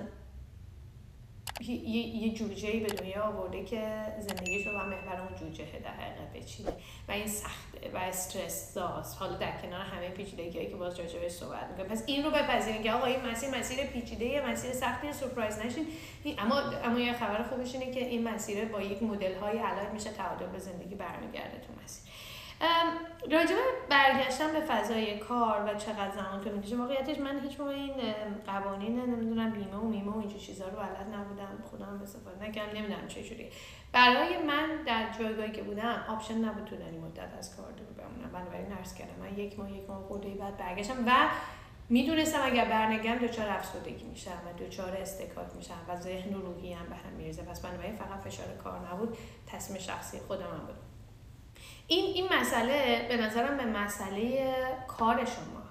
[1.61, 6.73] یه, یه جوجه به دنیا آورده که زندگیش رو محور اون جوجه در حقیقت بچینه
[7.09, 11.69] و این سخته و استرس داست حالا در کنار همه پیچیدگیایی که باز راجع صحبت
[11.71, 15.87] می‌کنه پس این رو بپذیرین که آقا این مسیر مسیر پیچیده مسیر سختی سورپرایز نشین.
[16.39, 20.11] اما اما یه خبر خوبش اینه که این مسیر با یک مدل های علاج میشه
[20.11, 22.10] تعادل به زندگی برمیگرده تو مسیر.
[23.31, 23.57] راجب
[23.90, 27.94] برگشتن به فضای کار و چقدر زمان طول می‌کشه واقعیتش من هیچ موقع این
[28.46, 33.09] قوانین نمی‌دونم بیمه و میمه و اینجور چیزا رو بلد نبودم خودم استفاده نکردم نمی‌دونم
[33.09, 33.51] چجوری
[33.92, 38.31] برای من در جایگاهی که بودم option نبود تو مدت از کار دور بمونم.
[38.33, 41.29] بنابراین نرس کردم من یک ماه یک ماه خورده بعد برگشتم و
[41.88, 46.87] می‌دونستم اگر برنگردم دچار افسردگی میشم و دچار اصطکاک میشم و ذهنی و روحی هم
[46.87, 50.89] به هم میریزه پس بنابراین فقط فشار کار نبود تصمیم شخصی خودم هم بود.
[51.90, 54.55] این این مسئله به نظرم به مسئله
[54.88, 55.62] کار شما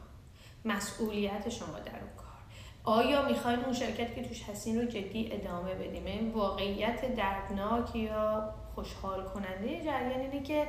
[0.66, 2.40] مسئولیت شما در اون کار.
[2.84, 8.54] آیا می‌خواین اون شرکت که توش هستین رو جدی ادامه بدیم؟ این واقعیت دردناک یا
[8.76, 10.68] خوشحال کننده جریان اینه که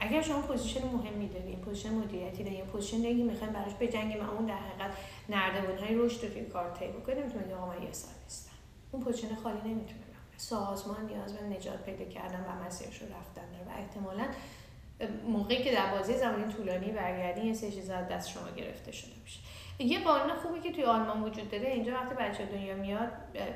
[0.00, 4.46] اگر شما position مهمی دارین position مدیریتی دارین position دیگه می‌خواین براش بجنگیم و اون
[4.46, 4.96] در حقیقت
[5.28, 8.52] نردبون های رشد رو توی کار طی بکنید نمی‌تونید آقا من یه سال نیستم.
[8.92, 10.01] اون position خالی نمی‌تونه
[10.42, 13.64] سازمان نیاز به نجات پیدا کردن و مسیرش رو رفتن داره.
[13.68, 14.24] و احتمالا
[15.26, 19.40] موقعی که در بازه‌ی زمانی طولانی برگردین یه سری چیز دست شما گرفته شده میشه.
[19.78, 23.08] یه قانون خوبی که توی آلمان وجود داره اینجا وقتی بچه دنیا میاد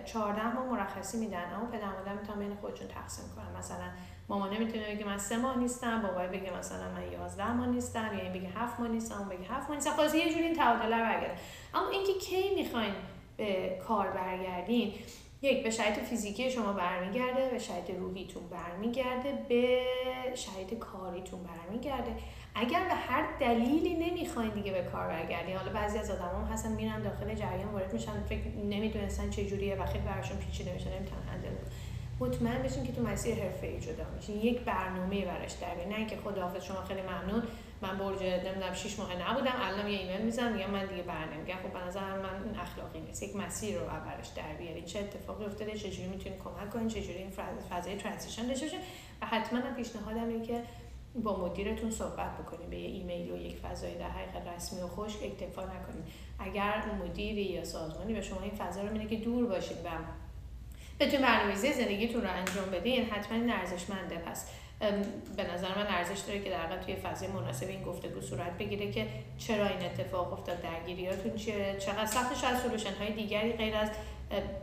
[0.05, 1.53] 14 ماه مرخصی میدن.
[1.55, 3.59] اما پدر مادر می‌تونن بین خودشون تقسیم کنن.
[3.59, 3.85] مثلا
[4.29, 8.23] مامانه می‌تونه بگه من سه ماه نیستم بابا بگه مثلا من 11 ماه نیستم یا
[8.23, 9.91] این بگه 7 ماه نیستم اون بگه 7 ماه نیستم.
[9.91, 11.39] خلاص یه جوری این تعادل برگرده
[11.75, 12.95] اما اینکه کی می‌خواین
[13.37, 14.95] به کار برگردین
[15.43, 19.83] یک به شرایط فیزیکی شما برمیگرده به شرایط روحیتون برمیگرده به
[20.35, 22.13] شرایط کاریتون برمیگرده.
[22.55, 25.57] اگر به هر دلیلی نمی‌خواین دیگه به کار برگردین.
[25.57, 29.87] حالا بعضی از آدما هستن میرن داخل جریان وارد میشن فکر نمی‌دونستن چه جوریه و
[29.87, 31.27] خیلی براشون پیچیده میشه نمی‌تونن
[32.21, 34.37] مطمئن بشین که تو مسیر حرفه جدا میشین.
[34.37, 37.43] یک برنامه براش در نه اینکه خداحافظ شما خیلی ممنون.
[37.83, 41.73] من برج نمی‌دونم 6 ماه نبودم الان یه ایمیل می‌زنم میگم من دیگه برنمی‌گردم خب
[41.73, 43.23] به من این اخلاقی نیست.
[43.23, 44.83] یک مسیر رو براش در بیاری.
[44.83, 47.33] چه اتفاقی افتاده چه جوری می‌تونید کمک کنین چه جوری این
[47.71, 48.79] فضای transition داشته باشه
[49.23, 50.63] و حتما پیشنهادم اینه که
[51.23, 55.19] با مدیرتون صحبت بکنید به یه ایمیل و یک فضای در حقیقت رسمی و خشک
[55.23, 56.05] اکتفا نکنید
[56.39, 59.89] اگر مدیری یا سازمانی به شما این فضا رو میده که دور باشید و
[61.01, 64.51] بتونید برنامه‌ریزی زندگیتون رو انجام بدین حتما این ارزشمنده پس.
[65.37, 69.07] به نظر من ارزش داره که در توی فضای مناسب این گفتگو صورت بگیره که
[69.39, 73.91] چرا این اتفاق افتاد درگیریاتون چیه چقدر سخت شاید سولوشن های دیگری غیر از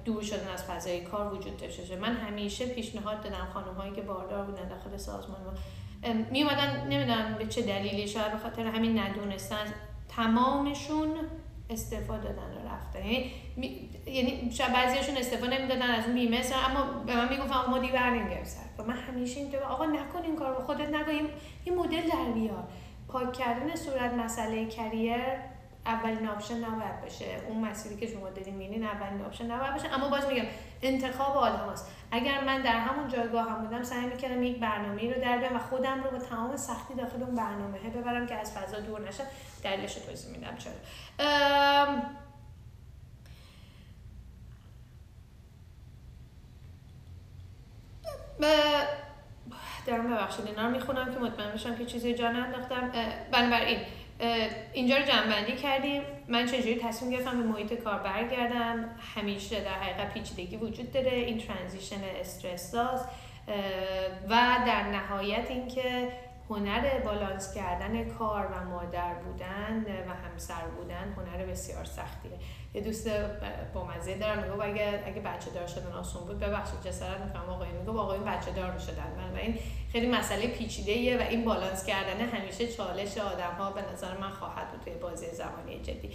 [0.06, 4.46] دور شدن از فضای کار وجود داشته من همیشه پیشنهاد دادم خانم هایی که باردار
[4.46, 5.58] بودن داخل سازمان
[6.32, 9.74] می اومدن نمی‌دونم به چه دلیلی شاید به خاطر همین ندونستن
[10.10, 11.10] تمامشون
[11.70, 13.06] استعفا دادن و رفتن.
[13.10, 17.94] یعنی یعنی شاید بعضیاشون استعفا نمی‌دادن از اون بیمه اما به من می‌گفتن ما دیگه
[17.94, 18.44] برنمیگردیم.
[18.44, 21.12] سر من همیشه اینطور آقا نکن این کار با خودت نکن
[21.64, 22.64] این مدل در بیار.
[23.08, 25.18] پاک کردن صورت مسئله career
[25.86, 27.26] اولین option نباید باشه.
[27.48, 29.94] اون مسیری که شما دارین میرین اولین option نباید باشه.
[29.94, 30.46] اما باز میگم
[30.82, 31.92] انتخاب آدم هست.
[32.12, 35.60] اگر من در همون جایگاه هم بودم سعی می‌کردم یک برنامه رو در بیارم و
[35.60, 39.24] خودم رو با تمام سختی داخل اون برنامه ببرم که از فضا دور نشه
[39.64, 40.58] دلیلش رو توضیح میدم.
[40.58, 40.74] چرا؟
[49.86, 52.92] دارم ببخشید اینا رو می‌خونم که مطمئن بشم که چیزی جا ننداختم.
[53.32, 53.80] بنابراین
[54.74, 56.02] اینجا رو جنبندی کردیم.
[56.28, 61.12] من چجوری تصمیم گرفتم به محیط کار برگردم؟ همیشه در حقیقت پیچیدگی وجود داره.
[61.12, 62.76] این ترانزیشن استرس
[64.30, 66.12] و در نهایت اینکه
[66.50, 72.32] هنر بالانس کردن کار و مادر بودن و همسر بودن هنر بسیار سختیه.
[72.74, 73.10] یه دوست
[73.74, 77.72] با مزه دارم میگه اگه اگه بچه دار شدن آسون بود ببخشید جسارت می‌کنم آقای.
[77.72, 79.60] میگه آقای بچه دار شدن و این
[79.92, 84.72] خیلی مسئله پیچیده و این بالانس کردن همیشه چالش آدم ها به نظر من خواهد
[84.72, 86.10] بود توی بازی زمانی جدی.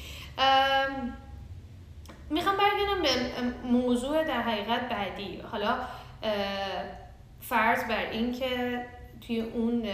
[2.31, 5.41] می‌خوام برگردم به موضوع در حقیقت بعدی.
[5.41, 5.79] حالا
[7.41, 8.87] فرض بر این که
[9.21, 9.89] توی اون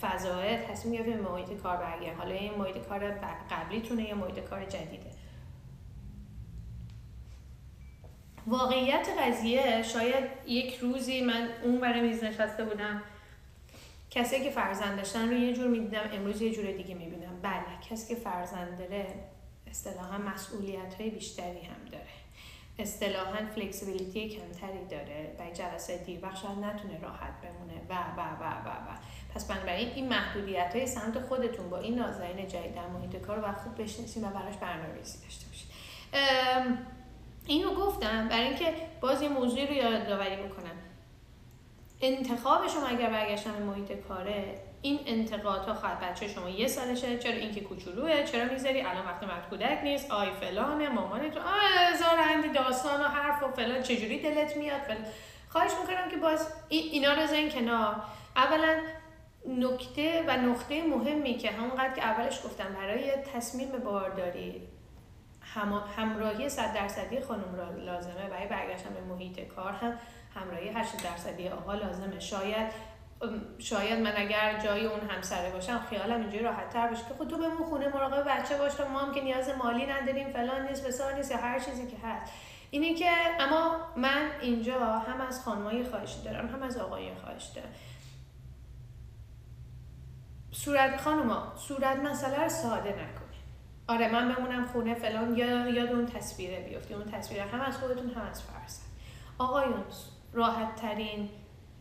[0.00, 2.18] فضای تصمیم گرفتیم به محیط کار برگردیم.
[2.18, 3.10] حالا این محیط کار
[3.50, 5.10] قبلیتونه یا محیط کار جدیده؟
[8.46, 13.02] واقعیت قضیه شاید یک روزی من اون برای میز نشسته بودم.
[14.10, 17.40] کسی که فرزند داشتن رو یه جور می‌دیدم امروز یه جور دیگه می‌بینم.
[17.42, 19.06] بله کسی که فرزند داره
[19.66, 22.09] اصطلاحا مسئولیت های بیشتری هم داره.
[22.80, 27.80] اصطلاحا flexibility کمتری داره و جلسه دیر شاید نتونه راحت بمونه.
[27.88, 28.96] و و و و و.
[29.34, 33.52] پس بنابراین این محدودیت های سمت خودتون با این نازنین جدید در محیط کار رو
[33.52, 35.70] خوب بشناسید و براش برنامه‌ریزی داشته باشید.
[37.46, 40.76] اینو گفتم برای اینکه باز یه موضوعی رو یادآوری بکنم.
[42.00, 47.18] انتخاب شما اگر برگشتن به محیط کاره این انتقاد ها خواهد بچه شما یه سالشه.
[47.18, 50.10] چرا اینکه کوچولوه؟ چرا می‌ذاری؟ الان وقت مهد کودک نیست.
[50.10, 53.82] آی فلانه مامانت آی هزار هندی داستان و حرف و فلان.
[53.82, 55.04] چجوری دلت میاد فلان؟
[55.48, 57.96] خواهش می‌کنم که باز اینا رو زن کنار.
[58.36, 58.76] اولا
[59.48, 64.68] نکته و نقطه مهمی که همونقدر که اولش گفتم برای تصمیم بارداری
[65.96, 68.28] همراهی صد درصدی خانم را لازمه.
[68.30, 69.98] برای برگشتن به محیط کار هم
[70.34, 72.20] همراهی 80 درصدی آقا لازمه.
[72.20, 72.72] شاید
[73.58, 77.36] شاید من اگر جای اون همسره باشم خیالم اینجوری راحت تر باشه که خود خب
[77.36, 81.12] تو بمون خونه مراقب بچه باش ما هم که نیاز مالی نداریم فلان نیست بسار
[81.14, 82.32] نیست یا هر چیزی که هست.
[82.70, 87.68] اینه که اما من اینجا هم از خانمای خواهش دارم هم از آقای خواهش دارم.
[90.52, 93.24] صورت خانوما صورت مسئله رو ساده نکن
[93.88, 96.94] آره من بمونم خونه فلان یا یاد اون تصویره بیفتی.
[96.94, 98.82] اون تصویره هم از خودتون هم از فرزن
[99.38, 99.84] آقایون
[100.32, 101.28] راحت ترین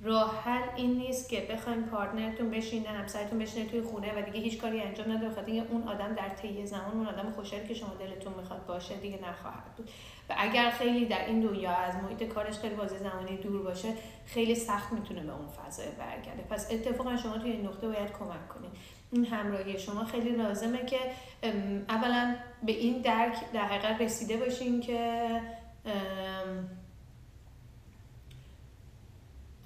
[0.03, 4.61] راه حل این نیست که بخواین پارتنرتون بشینه همسرتون بشینه توی خونه و دیگه هیچ
[4.61, 7.93] کاری انجام نده بخاطر اینکه اون آدم در طی زمان اون آدم خوشحالی که شما
[7.99, 9.89] دلتون می‌خواد باشه دیگه نخواهد بود.
[10.29, 13.93] و اگر خیلی در این دنیا از محیط کارش خیلی بازی زمانی دور باشه
[14.25, 16.43] خیلی سخت می‌تونه به اون فضای برگرده.
[16.49, 18.71] پس اتفاقا شما توی این نقطه باید کمک کنید.
[19.11, 20.99] این همراهی شما خیلی لازمه که
[21.89, 25.27] اولا به این درک در حقیقت رسیده باشین که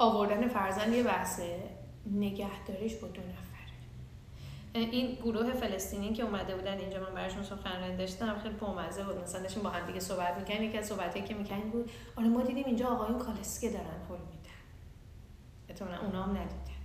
[0.03, 1.59] آوردن فرزند یه بحثه
[2.11, 3.43] نگهداریش با دو نفره.
[4.73, 9.17] این گروه فلسطینی که اومده بودن اینجا من براشون سخنرانی داشتم خیلی پرمزه بود.
[9.17, 12.41] مثلا داشتیم با هم دیگه صحبت می‌کنیم یکی از صحبتایی که می‌کنیم بود آره ما
[12.41, 14.59] دیدیم اینجا آقایون کالسکه دارن حل میدن.
[15.69, 16.79] احتمالا اونا هم ندیدن.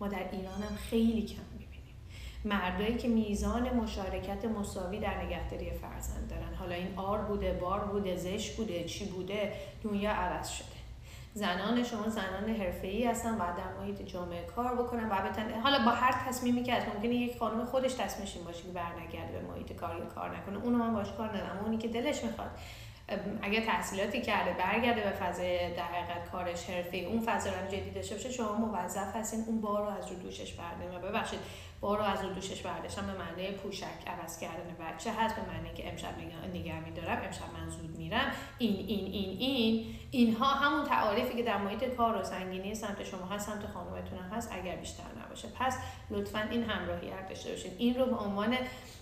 [0.00, 1.94] ما در ایران هم خیلی کم می‌بینیم.
[2.44, 6.54] مردایی که میزان مشارکت مساوی در نگهداری فرزند دارن.
[6.54, 9.52] حالا این آر بوده بار بوده زش بوده چی بوده
[9.84, 10.75] دنیا عوض شده.
[11.36, 15.08] زنان شما زنان حرفه‌ای هستن و در محیط جامعه کار بکنن.
[15.08, 18.62] و بتن حالا با هر تصمیمی که از ممکنه یک خانم خودش تصمیمش این باشه
[18.62, 20.58] که برنگرده به محیط کار یا کار نکنه.
[20.64, 21.64] اونو من باش کار ندارم.
[21.64, 22.50] اونی که دلش می‌خواد
[23.42, 28.14] اگر تحصیلاتی کرده برگرده به فضای در حقیقت کارش حرفه اون فضا رو جدی داشته
[28.14, 31.00] باشه شما موظف هستین اون بار رو از رو دوشش بردارین.
[31.00, 31.38] ببخشید
[31.80, 35.74] بار رو از رو دوشش برداشتم به معنی پوشک عوض کردن بچه هست به معنی
[35.74, 36.14] که امشب
[36.54, 38.32] نگه میدارم امشب من زود میرم.
[38.58, 39.94] این این این این.
[40.10, 44.52] اینها همون تعاریفی که در محیط کار و سنگینی سمت شما هست سمت خانومتون هست
[44.52, 45.48] اگر بیشتر نباشه.
[45.58, 45.78] پس
[46.10, 48.56] لطفا این همراهی داشته باشید این رو به عنوان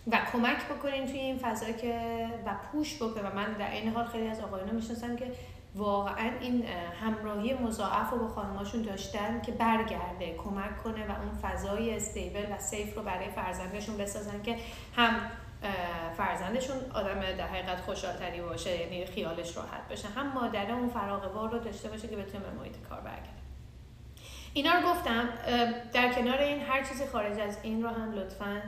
[0.07, 4.05] و کمک بکنین توی این فضا که و پوش بکنه و من در این حال
[4.05, 5.33] خیلی از آقایان می‌شناسم که
[5.75, 6.65] واقعا این
[7.01, 12.59] همراهی مضاعف رو با خانماشون داشتن که برگرده کمک کنه و اون فضای استیبل و
[12.59, 14.57] سیف رو برای فرزندشون بسازن که
[14.97, 15.31] هم
[16.17, 21.59] فرزندشون آدم در حقیقت خوشحالتری باشه یعنی خیالش راحت بشه هم مادر اون فراغ رو
[21.59, 23.29] داشته باشه که بتونه به محیط کار برگرده.
[24.55, 25.29] اینا رو گفتم
[25.93, 28.63] در کنار این هر چیزی خارج از این رو هم لطفا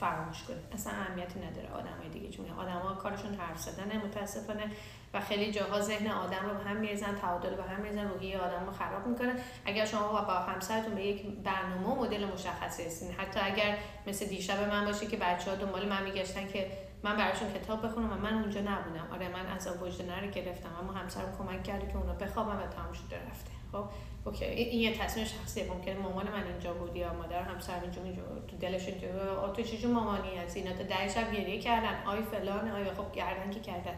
[0.00, 0.58] فراموش کنید.
[0.72, 4.70] اصلا اهمیتی نداره آدمای دیگه چون آدما کارشون حرف زدنه متاسفانه
[5.14, 8.66] و خیلی جاها ذهن آدم رو به هم میریزن تعادل به هم میریزن روحیه آدم
[8.66, 13.78] رو خراب می‌کنن اگر شما با همسرتون به یک برنامه مدل مشخصی هستین حتی اگر
[14.06, 16.70] مثل دیشب من باشه که بچه ها دنبال من میگشتن که
[17.02, 19.08] من براشون کتاب بخونم و من اونجا نبودم.
[19.12, 22.92] آره من از وجدانه رو گرفتم اما همسرم کمک کرده که اونا بخوابم و تمام
[22.92, 23.50] شده رفته.
[23.72, 23.84] خب
[24.24, 24.44] اوکی.
[24.44, 28.56] این یه تصمیم شخصیه ممکنه مامان من اینجا بود یا مادر همسر اینجا اینجا تو
[28.56, 32.02] دلش اینجا تو چیزی مامانی هست اینا تا ده شب گریه کردن.
[32.06, 33.94] آی فلان آی خب گردن که کردن.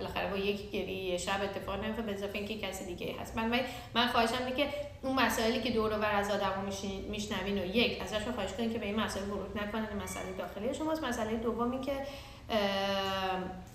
[0.00, 3.36] بالاخره با یک گریه شب اتفاق نمیفته به اضافه اینکه کسی دیگه هست.
[3.36, 3.60] من
[3.94, 4.68] من خواهشم اینه که
[5.02, 6.72] اون مسائلی که دور و بر از آدمو
[7.10, 11.04] میشنوین و یک ازشون خواهش کنین که به این مسائل ورود نکنن مسئله داخلی شماست.
[11.04, 11.92] مسئله دومی که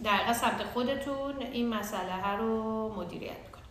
[0.04, 3.66] در سمت خودتون این مسئله رو مدیریت کنید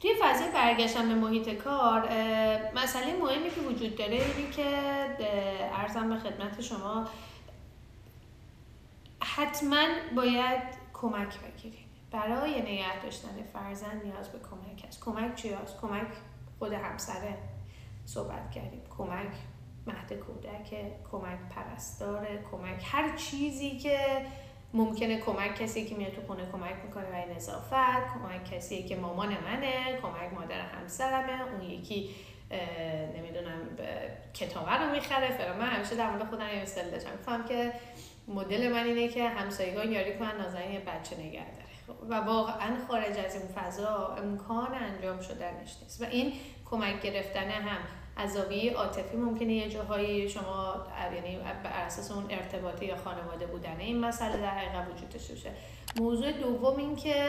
[0.00, 2.08] توی فضای برگشتن به محیط کار
[2.74, 4.66] مسئله مهمی که وجود داره اینه که
[5.78, 7.04] ارزم به خدمت شما
[9.22, 15.00] حتما باید کمک بگیرید برای نگه داشتن فرزند نیاز به کمک است.
[15.00, 16.06] کمک چی هست؟ کمک
[16.58, 17.38] خود همسره
[18.06, 18.82] صحبت کردیم.
[18.98, 19.32] کمک
[19.86, 20.70] مهد کودک
[21.12, 24.26] کمک پرستار کمک هر چیزی که
[24.74, 25.20] ممکنه.
[25.20, 28.14] کمک کسی که میاد تو خونه کمک می‌کنه برای نظافت.
[28.14, 29.98] کمک کسی که مامان منه.
[30.02, 31.42] کمک مادر همسرمه.
[31.42, 32.14] اون یکی
[33.16, 33.60] نمی‌دونم
[34.34, 35.38] کتابه رو می‌خره.
[35.38, 35.58] فلان.
[35.58, 37.44] من همیشه در مورد خودم یه مثال داشتم.
[37.48, 37.72] که
[38.28, 43.18] مدل من اینه که همسایگان یاری کنن نازنین یه بچه نگه داره و واقعا خارج
[43.18, 46.02] از این فضا امکان انجام شدنش نیست.
[46.02, 46.32] و این
[46.64, 47.78] کمک گرفتن هم
[48.16, 48.36] از
[48.76, 54.36] عاطفی ممکنه یه جاهایی شما یعنی بر اساس اون ارتباطی یا خانواده بودن این مسئله
[54.36, 55.50] در حقیقت وجود داشته
[55.96, 57.28] موضوع دوم این که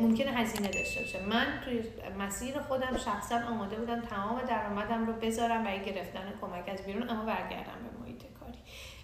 [0.00, 1.26] ممکنه هزینه داشته باشه.
[1.26, 1.82] من توی
[2.18, 7.24] مسیر خودم شخصا آماده بودم تمام درآمدم رو بذارم برای گرفتن کمک از بیرون اما
[7.24, 7.99] برگردم به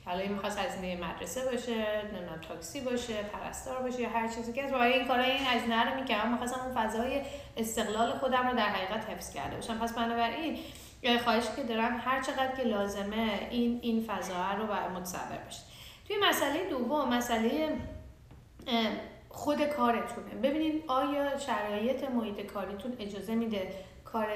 [0.07, 4.93] حالا می‌خواست هزینه مدرسه باشه نمی‌دونم تاکسی باشه پرستار باشه یا هر چیزی که برای
[4.93, 6.33] این کارا این هزینه رو می‌کردم.
[6.33, 7.23] می‌خواستم اون فضای
[7.57, 9.79] استقلال خودم رو در حقیقت حفظ کرده باشم.
[9.79, 10.59] پس بنابراین
[11.25, 15.65] خواهشی که دارم هر چقدر که لازمه این این فضا رو بر متصور بشید
[16.09, 17.69] توی مسئله دوم مسئله
[19.29, 20.35] خود کارتونه.
[20.43, 23.73] ببینید آیا شرایط محیط کاریتون اجازه میده
[24.05, 24.27] کار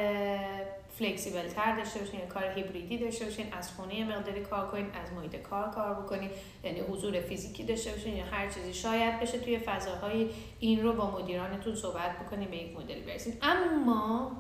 [1.01, 5.37] فلکسیبل تر داشته باشین کار هیبریدی داشته باشین از خونه مقداری کار کنین از محیط
[5.37, 6.31] کار کار بکنین
[6.65, 11.11] یعنی حضور فیزیکی داشته باشین یا هر چیزی شاید بشه توی فضاهای این رو با
[11.11, 14.33] مدیرانتون صحبت بکنین به یک مدلی برسید اما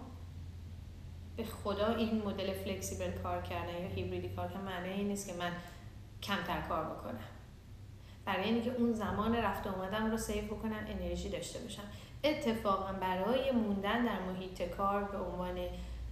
[1.36, 5.34] به خدا این مدل فلکسیبل کار کردن یا هیبریدی کار کردن معنی این نیست که
[5.34, 5.52] من
[6.22, 7.24] کمتر کار بکنم.
[8.24, 11.82] برای اینکه اون زمان رفت اومدم رو سیو بکنم انرژی داشته باشم.
[12.24, 15.58] اتفاقا برای موندن در محیط کار به عنوان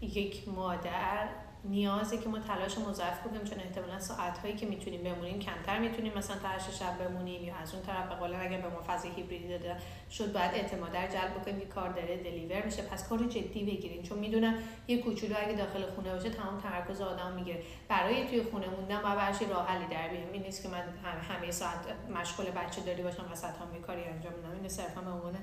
[0.00, 1.28] یک مادر
[1.64, 6.12] نیازه که ما تلاش مضاعف کنیم چون احتمالا ساعت هایی که می‌تونیم بمونیم کمتر می‌تونیم
[6.18, 9.10] مثلا تا هشت شب بمونیم یا از اون طرف به قول اگر به ما فضای
[9.10, 9.76] هیبریدی داده
[10.10, 12.82] شد باید اعتماد در جلب بکنیم که کار داره دلیور میشه.
[12.82, 14.54] پس کار جدی بگیریم چون می‌دونم
[14.88, 17.62] یه کوچولو اگه داخل خونه باشه تمام تمرکز آدم می‌گیره.
[17.88, 20.32] برای توی خونه موندن باید برش راه حلی در بیاریم.
[20.32, 20.82] این نیست که من
[21.28, 21.78] همه ساعت
[22.14, 25.38] مشغول بچه داری باشم وسط هم کاری انجام بدم این صرفا به عنوان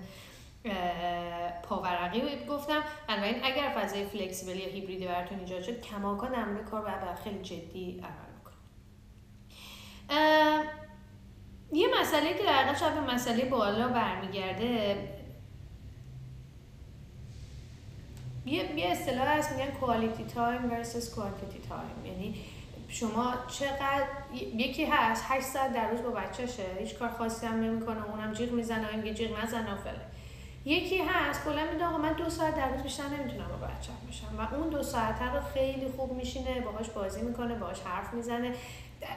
[1.64, 2.84] پاورقی گفتم.
[3.08, 8.04] بنابراین اگر فضای فلکسیبل یا هیبریدی براتون ایجاد شد کماکان مورد کار باید خیلی جدی
[8.04, 8.26] عمل
[11.72, 14.98] یه مسئله که در شاید به مسئله بالا برمیگرده
[18.46, 22.08] یه یه اصطلاح هست میگن quality time versus quantity time.
[22.08, 22.36] یعنی
[22.90, 28.10] شما چقدر یکی هست 8 ساعت در روز با بچهشه هیچ کار خاصی هم نمی‌کنه
[28.10, 30.15] اونم جیغ می‌زنه میگه جیغ نزن فله
[30.66, 34.40] یکی هست کلا میگه آقا من دو ساعت در روز بیشتر نمی‌تونم با بچم باشم
[34.40, 38.54] و اون دو ساعت رو خیلی خوب میشینه باهاش بازی می‌کنه باهاش حرف می‌زنه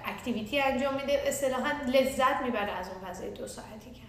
[0.04, 4.07] اکتیویتی انجام میده اصطلاحا لذت می‌بره از اون فضای دو ساعتی که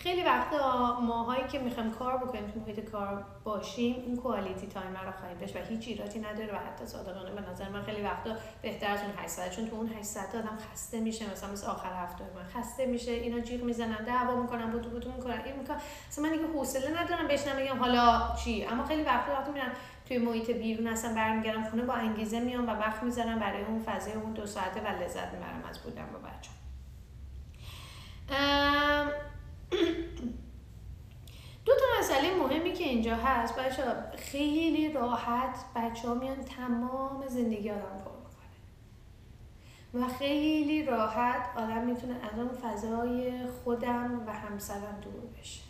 [0.00, 5.12] خیلی وقتا ماهایی که می‌خوایم کار بکنیم تو محیط کار باشیم اون کوالیتی تایم رو
[5.20, 8.30] خواهیم داشت و هیچ ایراتی نداره و حتی صادقانه به نظر من خیلی وقتا
[8.62, 11.66] بهتر از اون 8 ساعت چون تو اون 8 ساعت آدم خسته میشه مثلا مثل
[11.66, 15.76] آخر هفته من خسته میشه اینا جیغ می‌زنن دعوا می‌کنن بوتو بوتو می‌کنن این می‌کنن.
[16.08, 19.70] مثلا من دیگه حوصله ندارم بشنم بگم حالا چی؟ اما خیلی وقتا وقتی میرم
[20.08, 24.12] توی محیط بیرون اصلا برمیگردم خونه با انگیزه میام و وقت می‌ذارم برای اون فضای
[24.12, 26.58] اون دو ساعته و لذت می‌برم از بودن با بچه‌م
[31.64, 33.82] دو تا مسئله مهمی که اینجا هست بچه
[34.16, 38.48] خیلی راحت بچه ها میان تمام زندگی آدم پر می‌کنه
[39.94, 45.60] و خیلی راحت آدم می‌تونه از اون فضای خودم و همسرم دور بشه.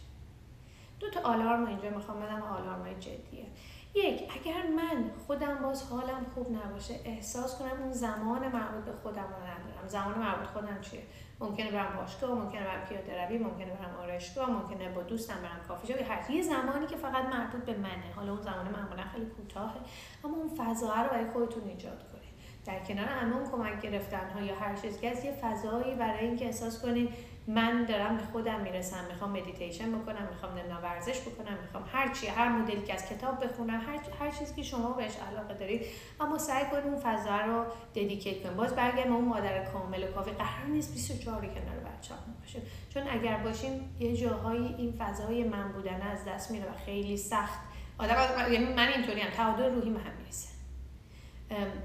[1.01, 3.47] دو تا آلارم اینجا می‌خوام بدم آلارم جدیه.
[3.95, 9.23] یک اگر من خودم باز حالم خوب نباشه احساس کنم اون زمان مربوط به خودم
[9.23, 9.87] رو ندارم.
[9.87, 11.03] زمان مربوط خودم چیه؟
[11.41, 15.87] ممکنه برم باشگاه ممکنه برم پیاده روی ممکنه برم آرایشگاه ممکنه با دوستم برم کافی
[15.87, 16.11] شاپ.
[16.11, 18.13] هر یه زمانی که فقط مربوط به منه.
[18.17, 19.81] حالا اون زمان معمولا خیلی کوتاهه.
[20.25, 22.29] اما اون فضا رو برای خودتون ایجاد کنید.
[22.65, 26.83] در کنار همون کمک گرفتن ها یا هر چیزی از یه فضایی برای اینکه احساس
[26.83, 27.09] کنید
[27.49, 32.27] من دارم به خودم می‌رسم می‌خوام مدیتیشن بکنم می‌خوام نمی‌دونم ورزش بکنم می‌خوام هر چی
[32.27, 35.87] هر مدلی که از کتاب بخونم هر هر چیزی که شما بهش علاقه دارید.
[36.21, 38.57] اما سعی کنید اون فضا رو ددیکیت کنید.
[38.57, 40.31] باز برگردم اون مادر کامل و کافی.
[40.31, 42.63] قرار نیست 24 کنار بچه‌مون باشه
[42.95, 47.59] چون اگر باشیم یه جاهایی این فضای من بودن از دست میره و خیلی سخت.
[47.99, 48.15] آدم
[48.53, 49.31] یعنی من اینطوری هم.
[49.31, 50.49] تعادل روحی هم می‌رسه.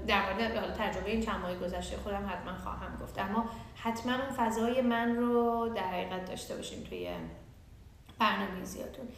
[0.06, 3.18] در مورد تجربه این چند ماه گذشته خودم حتما خواهم گفت.
[3.18, 3.44] اما
[3.84, 7.08] حتما اون فضای من رو در حقیقت داشته باشیم توی
[8.18, 9.08] برنامه‌ریزیاتون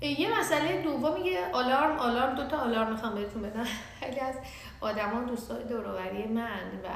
[0.00, 3.64] یه مسئله دوم یه آلارم آلارم دو تا آلارم می‌خوام بهتون بدم.
[4.00, 4.34] خیلی از
[4.80, 6.88] آدمان دوستای دوروبری من و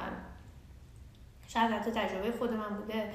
[1.48, 3.12] شاید حتی تجربه خود من بوده.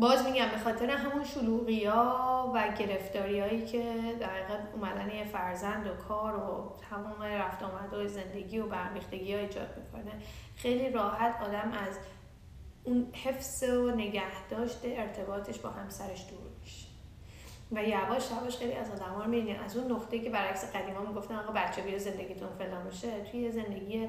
[0.00, 5.24] باز میگم به خاطر همون شلوغی ها و گرفتاری هایی که در حقیقت اومدن یه
[5.24, 10.12] فرزند و کار و تمام رفت آمد و زندگی و برمیختگی ها ایجاد می‌کنه
[10.56, 11.98] خیلی راحت آدم از
[12.86, 16.86] اون حفظ و نگهداشت ارتباطش با همسرش دور میشه.
[17.72, 19.30] و یواش یواش خیلی از آدم ها رو
[19.64, 24.08] از اون نقطه که برعکس قدیما می‌گفتن آقا بچه بیا زندگیتون فلان باشه توی زندگی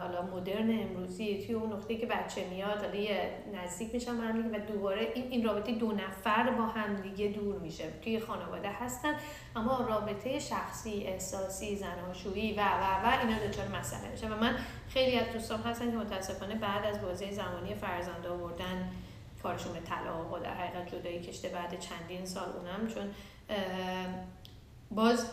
[0.00, 4.54] حالا مدرن امروزی توی اون نقطه که بچه میاد حالا یه نزدیک میشن با هم
[4.54, 7.84] و دوباره این این رابطه دو نفر با هم دیگه دور میشه.
[8.04, 9.14] توی خانواده هستن
[9.56, 14.28] اما رابطه شخصی احساسی زناشویی و و و اینا دچار مسئله میشه.
[14.28, 14.56] و من
[14.88, 18.90] خیلی از دوستان هستن که متاسفانه بعد از بازی زمانی فرزند آوردن
[19.42, 23.10] کارشون به طلاق و در حقیقت جدایی کشته بعد چندین سال اونم چون
[24.90, 25.26] باز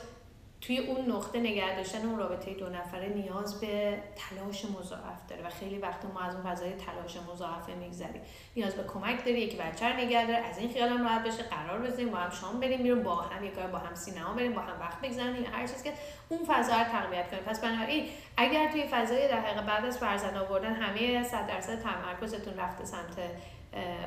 [0.62, 5.50] توی اون نقطه نگه داشتن اون رابطه دو نفره نیاز به تلاش مضاعف داره و
[5.50, 8.22] خیلی وقت ما از اون فضای تلاش مضاعفه میگذریم.
[8.56, 11.82] نیاز به کمک داره یکی بچه نگه داره از این خیال هم راحت بشه قرار
[11.82, 14.80] بزنیم با هم شام بریم میریم با هم یک با هم سینما بریم با هم
[14.80, 15.96] وقت بگذرونیم هر چیزی که
[16.30, 18.06] اون فضا رو تقویت کنیم پس بنابراین
[18.38, 23.18] اگر توی فضای در بعد از فرزند آوردن همه 100 درصد تمرکزتون رفته سمت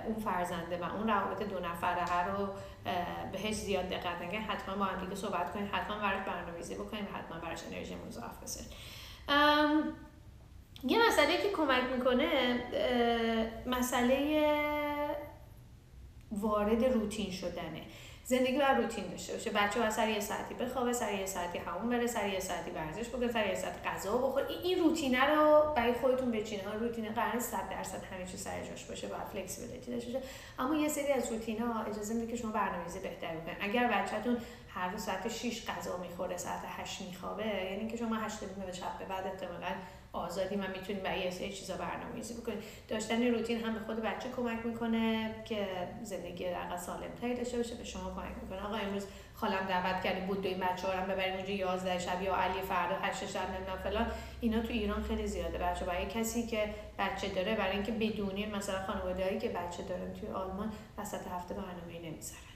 [0.06, 2.48] اون فرزنده و اون روابط دو نفره رو
[3.32, 5.70] بهش زیاد دقت نگه حتما با هم دیگه صحبت کنیم.
[5.72, 7.08] حتما براش برنامه‌ریزی بکنیم.
[7.14, 8.72] حتما براش انرژی مضاعف بسازیم
[10.84, 12.28] یه مسئله که کمک می‌کنه
[13.66, 14.46] مسئله
[16.32, 17.82] وارد روتین شدنه.
[18.24, 19.50] زندگی بر روتین داشته باشه.
[19.50, 23.08] بچه باید سر یه ساعتی بخوابه سر یه ساعتی همون بره سر یه ساعتی ورزش
[23.08, 24.46] بکنه سر یه ساعت غذا بخوره.
[24.48, 28.62] این, این روتینه رو برای خودتون بچینه ها روتینه قرار 100 درصد همه چیز سر
[28.64, 30.26] جاش باشه باید فلکسیبیلیتی داشته باشه.
[30.58, 33.56] اما یه سری از روتین ها اجازه میده که شما برنامه‌ریزی بهتری بکنید.
[33.60, 34.36] اگر بچه‌تون
[34.74, 39.08] هر روز ساعت 6 غذا می‌خوره ساعت 8 میخوابه یعنی که شما 8 به شب
[39.08, 39.74] بعد احتمالاً
[40.12, 44.66] آزادی من می‌تونید برای یه چیزا برنامه‌ریزی بکنید داشتن روتین هم به خود بچه کمک
[44.66, 45.66] می‌کنه که
[46.02, 48.66] زندگی در سالم تری داشته باشه به شما کمک می‌کنه.
[48.66, 52.60] آقا امروز خالم دعوت کرده بود این بچه هم ببریم اونجا 11 شب یا علی
[52.60, 54.06] فردا 8 شب نمی‌دونم فلان.
[54.40, 58.82] اینا تو ایران خیلی زیاده بچه برای کسی که بچه داره برای اینکه بدونین مثلا
[58.82, 62.51] خانواده‌ای که بچه دارن توی آلمان وسط هفته برنامه‌ای نمی‌ذارن.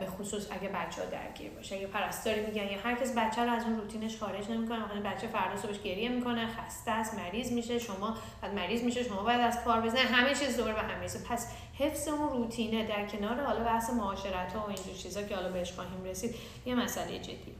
[0.00, 1.76] به خصوص اگه بچه ها درگیر باشه.
[1.76, 5.26] اگه پرستاری میگن یا هر کس بچه رو از اون روتینش خارج نمی‌کنه مثلا بچه
[5.26, 9.64] فردا صبحش گریه می‌کنه خسته است مریض میشه شما بعد مریض میشه شما باید از
[9.64, 13.64] کار بزنه همه چیز دور به هم میشه پس حفظ اون روتینه در کنار حالا
[13.64, 16.34] بحث معاشرت ها و اینجور چیزا که حالا بهش خواهیم رسید
[16.66, 17.54] یه مسئله جدی.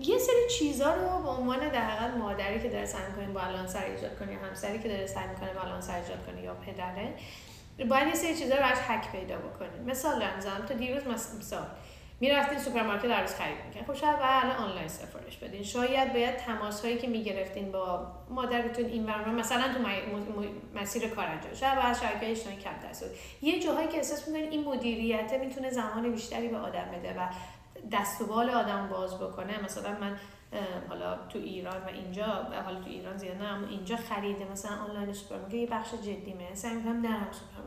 [0.00, 4.32] یه سری چیزا رو به عنوان در مادری که داره سعی می‌کنه بالانس ایجاد کنه
[4.32, 7.14] یا همسری که داره سعی می‌کنه بالانس ایجاد کنه یا پدره
[7.88, 11.66] باید یه سری چیزا براش حک پیدا بکنید مثال دارم تا دیروز مثال.
[12.22, 15.62] می‌رفتین سوپرمارکت روز خرید می‌کنین خب شاید باید آنلاین سفارش بدین.
[15.62, 19.80] شاید باید تماس هایی که می‌گرفتین با مادرتون این برنامه مثلا تو
[20.74, 21.54] مسیر کار انجام.
[21.54, 23.04] شاید باید شرکت اجتماعی کم دست
[23.42, 27.28] یه جاهایی که احساس می‌کنین این مدیریت می‌تونه زمان بیشتری به آدم بده و
[27.92, 29.64] دست و بال آدم باز بکنه.
[29.64, 30.16] مثلا من
[30.88, 32.24] حالا تو ایران و اینجا
[32.64, 36.54] حالا تو ایران زیاد نه اما اینجا خریده مثلا آنلاین سوپرمارکت یه بخش جدی من
[36.54, 37.02] سعی می‌کنم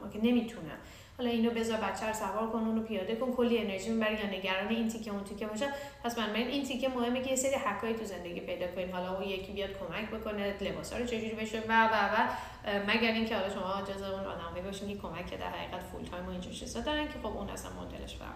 [0.04, 0.78] نرم سوپرمارکت نمی‌تونم.
[1.18, 4.68] حالا اینو بذار بچه رو سوار کن اونو پیاده کن کلی انرژی می‌بری یا نگران
[4.68, 5.68] این تیکه اون تیکه باشه.
[6.04, 8.92] پس من این تیکه مهمه که یه سری حکای تو زندگی پیدا کنین.
[8.92, 12.28] حالا اون یکی بیاد کمک بکنه لباسا رو چجوری بشه و و و.
[12.88, 16.30] مگر اینکه حالا شما جز اون آدمایی باشین که کمک در حقیقت full time و
[16.30, 18.34] اینجور چیزا دارن که خب اون اصلا مدلش فرق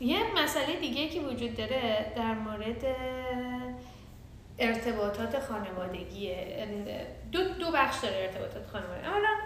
[0.00, 2.84] یه مسئله دیگه که وجود داره در مورد
[4.58, 6.68] ارتباطات خانوادگیه
[7.32, 9.36] دو, دو بخش داره ارتباطات خانوادگی اولا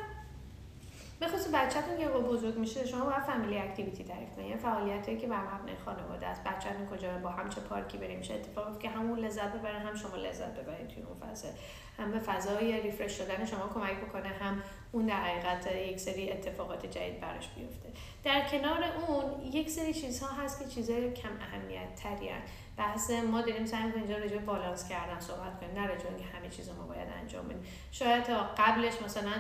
[1.20, 4.50] به خصوص بچه‌تون که بزرگ میشه شما باید فامیلی اکتیویتی تعریف کنید.
[4.50, 6.44] یه فعالیتی که بر مبنای خانواده است.
[6.44, 10.16] بچه‌تون کجا با هم چه پارکی بریم میشه اتفاقی که همون لذت ببره هم شما
[10.16, 11.48] لذت ببرید توی اون فضا.
[11.98, 16.86] هم به فضای ریفرش شدن شما کمک بکنه هم اون در حقیقت یک سری اتفاقات
[16.86, 17.88] جدید براش بیفته.
[18.24, 22.28] در کنار اون یک سری چیزها هست که چیزهای کم اهمیت تری
[22.76, 26.48] بحث ما داریم سعی می‌کنیم اینجا راجع بالانس کردن صحبت کنیم نه راجع که همه
[26.48, 27.64] چیز ما باید انجام بدیم.
[27.92, 29.32] شاید تا قبلش مثلا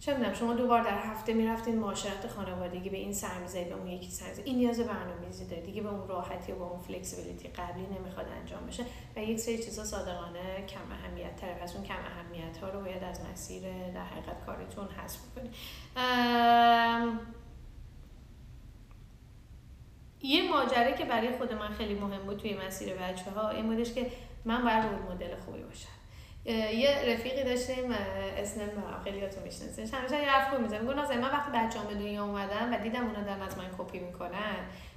[0.00, 4.10] چه می‌دونم شما دوبار در هفته می‌رفتین معاشرت خانوادگی به این سرمیزه به اون یکی
[4.10, 8.26] سرمیزه این نیاز برنامه‌ریزی داره دیگه به اون راحتی و به اون فلکسیبیلیتی قبلی نمی‌خواد
[8.40, 8.84] انجام بشه.
[9.16, 13.04] و یک سری چیزا صادقانه کم اهمیت تره پس اون کم اهمیت ها رو باید
[13.04, 15.54] از مسیر در حقیقت کارتون حذف کنید
[20.26, 23.92] یه ماجره که برای خود من خیلی مهم بود توی مسیر بچه ها این بودش
[23.92, 24.10] که
[24.44, 25.88] من باید رول مدل خوبی باشم.
[26.74, 27.92] یه رفیقی داشتیم
[28.36, 30.80] اسم نمی‌دونم خیلی هاتون میشناسینش همیشه یه حرف می‌زنه.
[30.80, 34.56] میگه من وقتی بچه‌ام به دنیا اومدن و دیدم اونا دارن از من کپی می‌کنن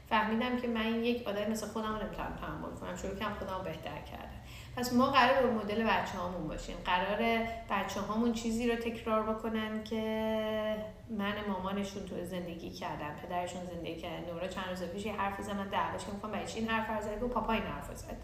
[0.09, 2.95] فهمیدم که من یک آدم مثل خودم رو نمی‌تونم تحمل کنم.
[2.95, 4.38] شروع کردم خودم بهتر کردم
[4.77, 6.75] پس ما قرار به مدل بچه هامون باشیم.
[6.85, 10.01] قرار بچه هامون چیزی رو تکرار بکنن که
[11.17, 15.55] من مامانشون تو زندگی کردم پدرشون زندگی کرد نورا چند روز پیش یه حرفی زد
[15.55, 18.17] من دعواش که می‌خوام این حرف رو زده و پاپا این حرف زده.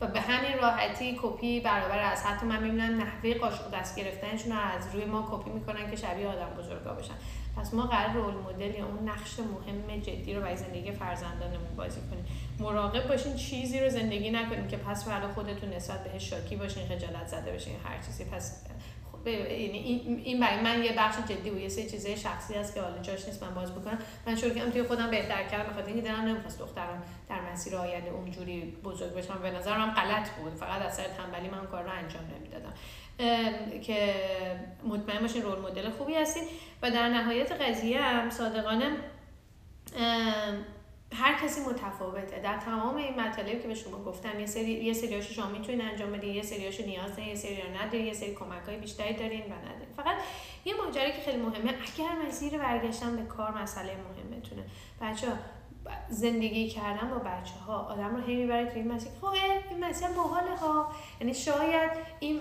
[0.00, 4.58] و به همین راحتی کپی برابر از حتی من می‌بینم نحوه قاشق دست گرفتنشون رو
[4.58, 7.14] از روی ما کپی می‌کنن که شبیه آدم بزرگا باشن
[7.58, 12.00] پس ما قرار رول مدل یا اون نقش مهم جدی رو برای زندگی فرزندانمون بازی
[12.10, 12.24] کنیم.
[12.58, 17.26] مراقب باشین چیزی رو زندگی نکنیم که پس فردا خودتون نسبت بهش شاکی باشین خجالت
[17.26, 18.24] زده باشین هر چیزی.
[18.24, 18.64] پس
[19.26, 19.78] یعنی
[20.24, 21.60] این برای من یه بخش جدی بود.
[21.60, 23.98] یه سه چیزای شخصی هست که حالا جاش نیست من باز بکنم.
[24.26, 28.10] من شروع کردم توی خودم بهتر کردم بخاطر اینکه دلم نمی‌خواست دخترم در مسیر آینده
[28.10, 29.38] اونجوری بزرگ بشم.
[29.42, 30.54] به نظرم غلط بود.
[30.54, 32.72] فقط از سر تنبلی من کار رو انجام نمی‌دادم.
[33.82, 34.14] که
[34.84, 36.42] مطمئن باشین رول مدل خوبی هستین.
[36.82, 38.96] و در نهایت قضیه هم صادقانه
[41.12, 42.40] هر کسی متفاوته.
[42.40, 46.12] در تمام این مطالبی که به شما گفتم یه سری یه سریاشو شما می‌تونید انجام
[46.12, 49.54] بدین یه سریاشو نیاز دارین یه سری ندارین یه سری کمک های بیشتری دارین و
[49.54, 49.94] ندارین.
[49.96, 50.16] فقط
[50.64, 54.62] یه ماجرا که خیلی مهمه اگر مسیر برگشتن به کار مسئله مهمتونه.
[55.00, 55.26] بچه
[56.08, 59.12] زندگی کردن با بچه ها آدم رو هی می‌بره توی این مسیر.
[59.20, 59.26] خب
[59.70, 60.92] این مسیر باحاله ها.
[61.20, 62.40] یعنی شاید این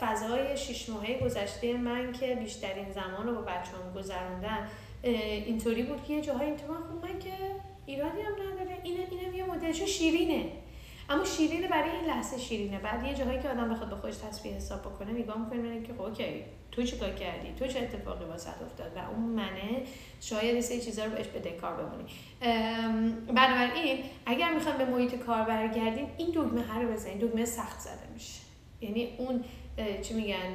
[0.00, 4.68] فضای شش ماهه گذشته من که بیشترین زمان رو با بچه هم گذروندم
[5.02, 7.32] اینطوری بود که یه جاهای اینطور خب من که
[7.86, 10.52] ایرادی هم نداره اینم اینم یه مدلشو شیرینه.
[11.10, 12.78] اما شیرینه برای این لحظه شیرینه.
[12.78, 16.02] بعد یه جاهایی که آدم بخواد به خودش تصفیه حساب بکنه نگاه می‌کنه که خب
[16.02, 16.44] اوکی.
[16.72, 19.82] تو چی کار کردی؟ تو چه اتفاقی واسه افتاد؟ و اون منه
[20.20, 22.04] شاید یه چیزا رو بهش بده کار بمونی.
[23.26, 28.08] بنابراین اگر می‌خوام به محیط کار برگردیم این دگمه هر رو بزنیم دگمه سخت زده
[28.14, 28.40] میشه.
[28.80, 29.44] یعنی اون
[30.02, 30.54] چی میگن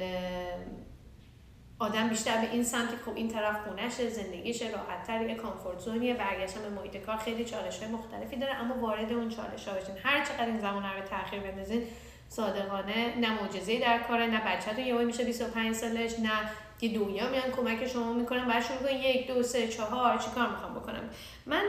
[1.78, 6.14] آدم بیشتر به این سمت خب این طرف خونشه زندگیشه راحت تر یه کامفورت زونیه
[6.14, 9.94] برگشتن به محیط کار خیلی چالش های مختلفی داره اما وارد اون چالش ها بشین.
[10.02, 11.82] هر چقدر این زمان رو تاخیر بندازین
[12.28, 16.50] صادقانه نه معجزه در کاره نه بچه‌تون یهو میشه 25 سالش نه
[16.80, 21.10] یه دنیا میان کمک شما می‌کنن بعد شروع یک دو سه چهار چیکار می‌خوام بکنم.
[21.46, 21.64] من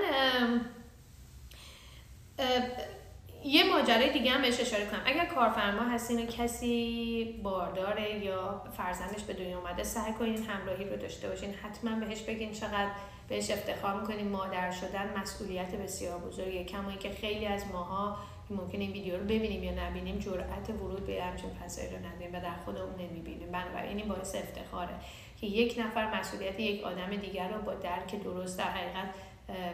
[3.45, 5.01] یه ماجرای دیگه هم بهش اشاره کنم.
[5.05, 10.95] اگر کارفرما هستین و کسی بارداره یا فرزندش به دنیا اومده سعی کنین همراهی رو
[10.95, 11.53] داشته باشین.
[11.53, 12.89] حتما بهش بگین چقدر
[13.29, 14.29] بهش افتخار می‌کنین.
[14.29, 16.65] مادر شدن مسئولیت بسیار بزرگیه.
[16.65, 18.17] کمایی که خیلی از ماها
[18.49, 22.41] ممکن این ویدیو رو ببینیم یا نبینیم جرأت ورود به همچین فضایی رو ندیم و
[22.41, 23.51] در خودمون نمی‌بینیم.
[23.51, 24.93] بنابراین این باعث افتخاره
[25.41, 29.09] که یک نفر مسئولیت یک آدم دیگر رو با درک درست در حقیقت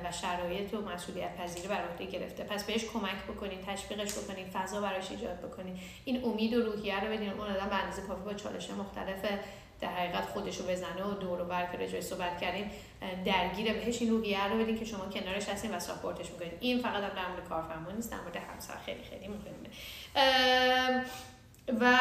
[0.03, 2.43] و شرایط و مسئولیت پذیری بر عهده گرفته.
[2.43, 5.79] پس بهش کمک بکنین تشویقش بکنین فضا براش ایجاد بکنین.
[6.05, 9.25] این امید و روحیه رو بدین اون آدم به اندازه کافی با چالش مختلف
[9.81, 12.71] در حقیقت خودش رو بزنه و دور و بر که صحبت کردیم
[13.25, 16.51] درگیر بهش این روحیه رو بدین که شما کنارش هستین و ساپورتش می‌کنین.
[16.59, 19.69] این فقط در مورد کارفرما نیست در مورد همسر خیلی خیلی مهمه.
[21.79, 21.99] و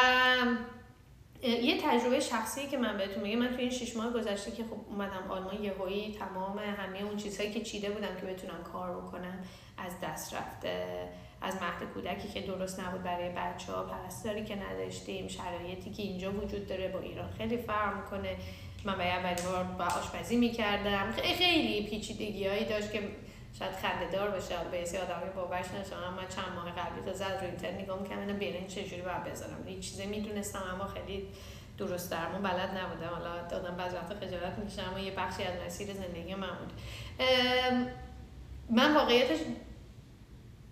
[1.43, 4.77] یه تجربه شخصی که من بهتون میگم من تو این شش ماه گذشته که خب
[4.89, 9.43] اومدم آلمان یهویی تمام همه اون چیزهایی که چیده بودم که بتونم کار بکنم
[9.77, 11.07] از دست رفته.
[11.41, 16.31] از مهد کودکی که درست نبود برای بچه ها پرستاری که نداشتیم شرایطی که اینجا
[16.31, 18.37] وجود داره با ایران خیلی فرق می‌کنه.
[18.85, 21.11] من اولین بار با آشپزی می‌کردم.
[21.11, 23.09] خیلی پیچیدگی هایی داشت که
[23.59, 27.47] شاید خنده دار باشه به آدمی باورش نشه من چند ماه قبلی تا زد رو
[27.47, 29.67] اینترنت نگاه اینا برنج چجوری باید بذارم.
[29.67, 31.27] یه چیزی می‌دونستم اما خیلی
[31.77, 33.07] درست درمون بلد نبودم.
[33.07, 36.73] حالا دادم بعضی وقتا خجالت می‌کشم اما یه بخشی از مسیر زندگی من بود.
[38.69, 39.39] من واقعیتش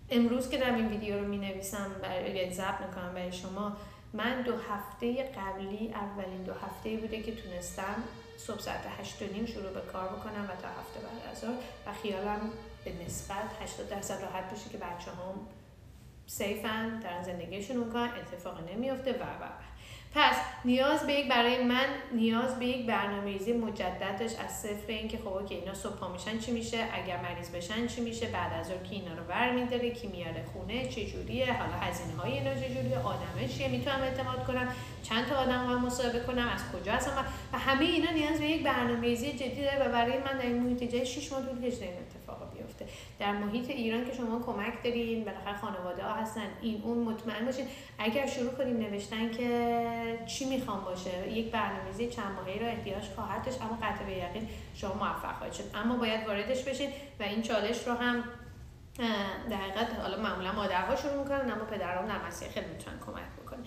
[0.09, 3.77] امروز که دارم این ویدیو رو می نویسم برای یعنی ضبط می‌کنم برای شما
[4.13, 8.03] من دو هفته قبلی اولین دو هفته بوده که تونستم
[8.37, 11.43] صبح ساعت هشت و نیم شروع به کار بکنم و تا هفته بعد از
[11.87, 12.51] و خیالم
[12.85, 15.47] به نسبت 80 درصد راحت باشه که بچه هم
[16.27, 19.70] سیفن دارن زندگیشون می‌کنن اتفاق نمیفته و و و.
[20.15, 20.35] پس
[20.65, 25.27] نیاز به یک برای من نیاز به یک برنامه‌ریزی مجددش از صفر این که خب
[25.27, 28.95] اوکی اینا صبح میشن چی میشه؟ اگر مریض بشن چی میشه؟ بعد از اون کی
[28.95, 33.47] اینا رو برمیداره کی میاره خونه؟ چه جوریه؟ حالا هزینه های اینا چه جوریه؟ آدمه
[33.47, 34.67] چیه؟ می‌تونم اعتماد کنم؟
[35.03, 38.63] چند تا آدم رو مصاحبه کنم؟ از کجا هستم و همه اینا نیاز به یک
[38.63, 41.87] برنامه‌ریزی جدی داره و برای من در این محیط جای 6 ماه طول کشیده
[42.81, 47.45] بیفته در محیط ایران که شما کمک دارین بالاخره خانواده ها هستن این اون مطمئن
[47.45, 47.67] باشین.
[47.99, 53.45] اگر شروع کنیم نوشتن که چی می‌خوام باشه یک برنامه‌ریزی چند ماهه رو احتیاج خواهد
[53.45, 55.63] داشت اما قطع به یقین شما موفق خواهید شد.
[55.75, 58.23] اما باید واردش بشید و این چالش رو هم
[59.49, 63.63] در حقیقت حالا معمولا مادرها شروع می‌کنن اما پدرها در مسیر خیلی می‌تونن کمک بکنن.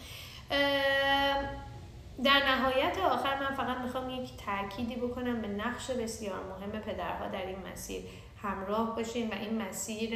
[2.24, 7.46] در نهایت آخر من فقط می‌خوام یک تأکیدی بکنم به نقش بسیار مهم پدرها در
[7.46, 8.02] این مسیر.
[8.44, 10.10] همراه باشین و این مسیر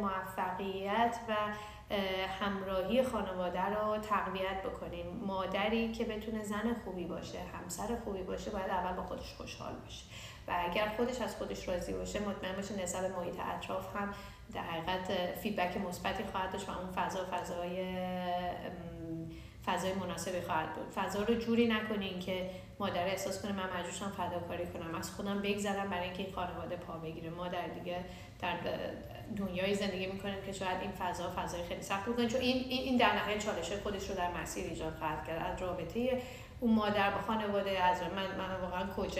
[0.00, 1.34] موفقیت و
[2.40, 5.06] همراهی خانواده رو تقویت بکنین.
[5.26, 10.04] مادری که بتونه زن خوبی باشه همسر خوبی باشه باید اول با خودش خوشحال باشه.
[10.48, 14.14] و اگر خودش از خودش راضی باشه مطمئن باشه نسبت به محیط اطراف هم
[14.54, 17.96] در حقیقت فیدبک مثبتی خواهد داشت و اون فضا فضای
[19.66, 20.92] فضای مناسبی خواهد بود.
[20.94, 22.50] فضا رو جوری نکنین که
[22.80, 24.94] مادر احساس کنه من مجبورشم فداکاری کنم.
[24.94, 27.30] از خودم بگذرم برای اینکه این خانواده پا بگیره.
[27.30, 28.04] ما در دیگه
[28.40, 28.56] در
[29.36, 33.14] دنیای زندگی می‌کنیم که شاید این فضا فضای خیلی سخت بکنه چون این این در
[33.14, 35.52] نهایت چالش خودش رو در مسیر ایجاد خواهد کرد.
[35.52, 36.22] از رابطه
[36.60, 39.18] اون مادر با خانواده از من من واقعا کوچ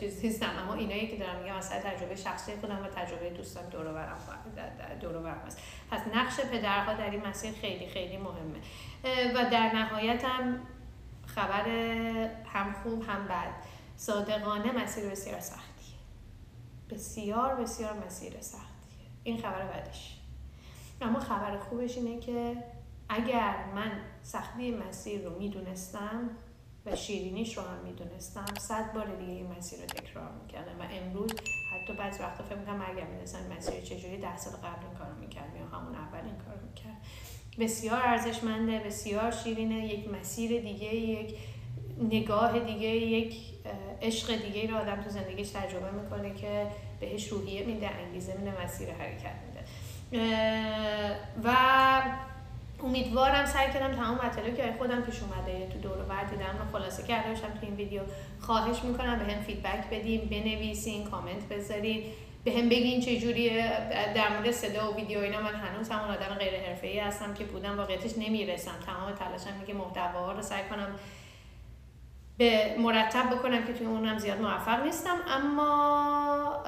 [0.00, 0.50] چیز نیستم.
[0.62, 4.18] اما اینایی که دارم میگم اصلا تجربه شخصی خودم و تجربه دوستان دور و برم
[5.00, 5.62] دور و برم است.
[5.90, 8.58] پس نقش پدرها در این مسیر خیلی خیلی مهمه.
[9.34, 10.60] و در نهایت هم
[11.34, 11.68] خبر
[12.46, 13.52] هم خوب هم بد.
[13.96, 15.96] صادقانه مسیر بسیار سختیه.
[16.90, 19.06] بسیار بسیار مسیر سختیه.
[19.24, 20.16] این خبر بدش
[21.00, 22.64] اما خبر خوبش اینه که
[23.08, 26.30] اگر من سختی مسیر رو می‌دونستم
[26.86, 31.30] و شیرینیش رو هم می‌دونستم صد بار دیگه این مسیر رو تکرار می‌کردم و امروز
[31.72, 35.56] حتی بعض وقتا فکر می‌کنم اگر می‌دونستم مسیر چجوری ده سال قبل این کار می‌کرد
[35.56, 36.96] یا همون اول این کار می‌کرد.
[37.60, 41.34] بسیار ارزشمنده بسیار شیرینه یک مسیر دیگه یک
[42.10, 43.36] نگاه دیگه یک
[44.02, 46.66] عشق دیگه رو آدم تو زندگیش تجربه می‌کنه که
[47.00, 49.60] بهش روحیه میده انگیزه میده مسیر حرکت میده.
[51.44, 51.56] و
[52.84, 57.02] امیدوارم سعی کردم تمام مطالبی که خودم پیش اومده تو دور و دیدم و خلاصه
[57.02, 58.02] کرده باشم تو این ویدیو.
[58.40, 62.02] خواهش می‌کنم به هم فیدبک بدیم بنویسین کامنت بذارین.
[62.44, 63.62] به هم بگین چه جوری
[64.14, 67.78] در مورد صدا و ویدیو اینا من هنوز همون آدم غیر حرفه‌ای هستم که بودم
[67.78, 68.74] واقعیتش نمی‌رسم.
[68.86, 70.88] تمام تلاشم میگه محتوا رو سعی کنم
[72.38, 75.16] به مرتب بکنم که توی اونم زیاد موفق نیستم.
[75.28, 76.62] اما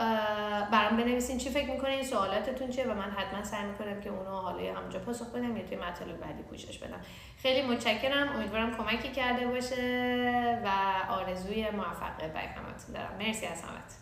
[0.72, 4.74] برام بنویسین چی فکر می‌کنین سوالاتتون چیه و من حتما سعی می‌کنم که اونو حالا
[4.74, 7.00] همونجا پاسخ بدم یا توی مطالب بعدی پوشش بدم.
[7.42, 8.28] خیلی متشکرم.
[8.28, 10.68] امیدوارم کمکی کرده باشه و
[11.12, 13.16] آرزوی موفقیت برای همتون دارم.
[13.18, 14.01] مرسی از همتون.